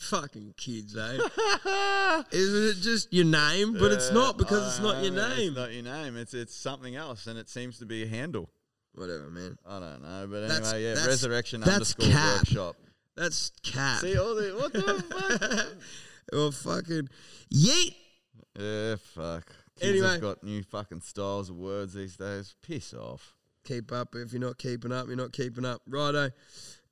[0.00, 1.18] Fucking kids, eh?
[2.30, 3.72] Isn't it just your name?
[3.72, 5.48] But it's not because it's not your Uh, name.
[5.48, 6.16] It's not your name.
[6.16, 8.48] It's it's something else, and it seems to be a handle.
[8.94, 9.58] Whatever, man.
[9.66, 10.88] I don't know, but That's- anyway, yeah.
[10.94, 12.36] that's- Resurrection that's underscore cap.
[12.38, 12.76] workshop.
[13.18, 14.00] That's cap.
[14.00, 15.02] See all the what the
[15.50, 15.68] fuck?
[16.32, 17.08] well, fucking
[17.52, 17.94] yeet.
[18.58, 19.46] Yeah, fuck.
[19.78, 20.08] Kids Anyway.
[20.12, 22.54] have got new fucking styles of words these days.
[22.62, 23.34] Piss off.
[23.64, 24.14] Keep up.
[24.14, 25.82] If you're not keeping up, you're not keeping up.
[25.88, 26.30] Righto.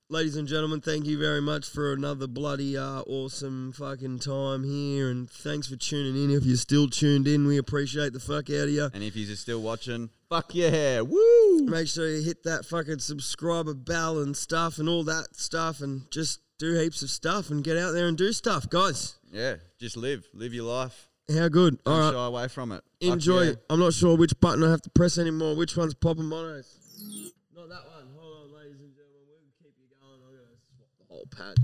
[0.08, 5.10] Ladies and gentlemen, thank you very much for another bloody uh, awesome fucking time here,
[5.10, 6.30] and thanks for tuning in.
[6.30, 8.88] If you're still tuned in, we appreciate the fuck out of you.
[8.94, 11.64] And if you're still watching, fuck yeah, woo!
[11.64, 16.08] Make sure you hit that fucking subscriber bell and stuff and all that stuff, and
[16.12, 19.18] just do heaps of stuff and get out there and do stuff, guys.
[19.32, 21.08] Yeah, just live, live your life.
[21.34, 21.82] How good.
[21.82, 22.12] Don't All right.
[22.12, 22.84] shy away from it.
[23.00, 23.42] Enjoy.
[23.42, 23.52] yeah.
[23.68, 25.56] I'm not sure which button I have to press anymore.
[25.56, 26.78] Which one's popping monos?
[31.26, 31.56] old Pat.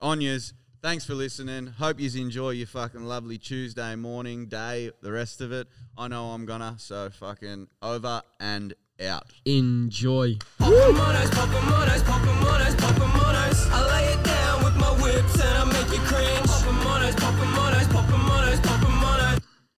[0.00, 0.52] On yous.
[0.82, 1.68] Thanks for listening.
[1.68, 5.68] Hope yous enjoy your fucking lovely Tuesday morning, day, the rest of it.
[5.96, 9.26] I know I'm gonna, so fucking over and out.
[9.44, 10.38] Enjoy.
[13.70, 16.42] I lay it down with my whips and I make you cringe.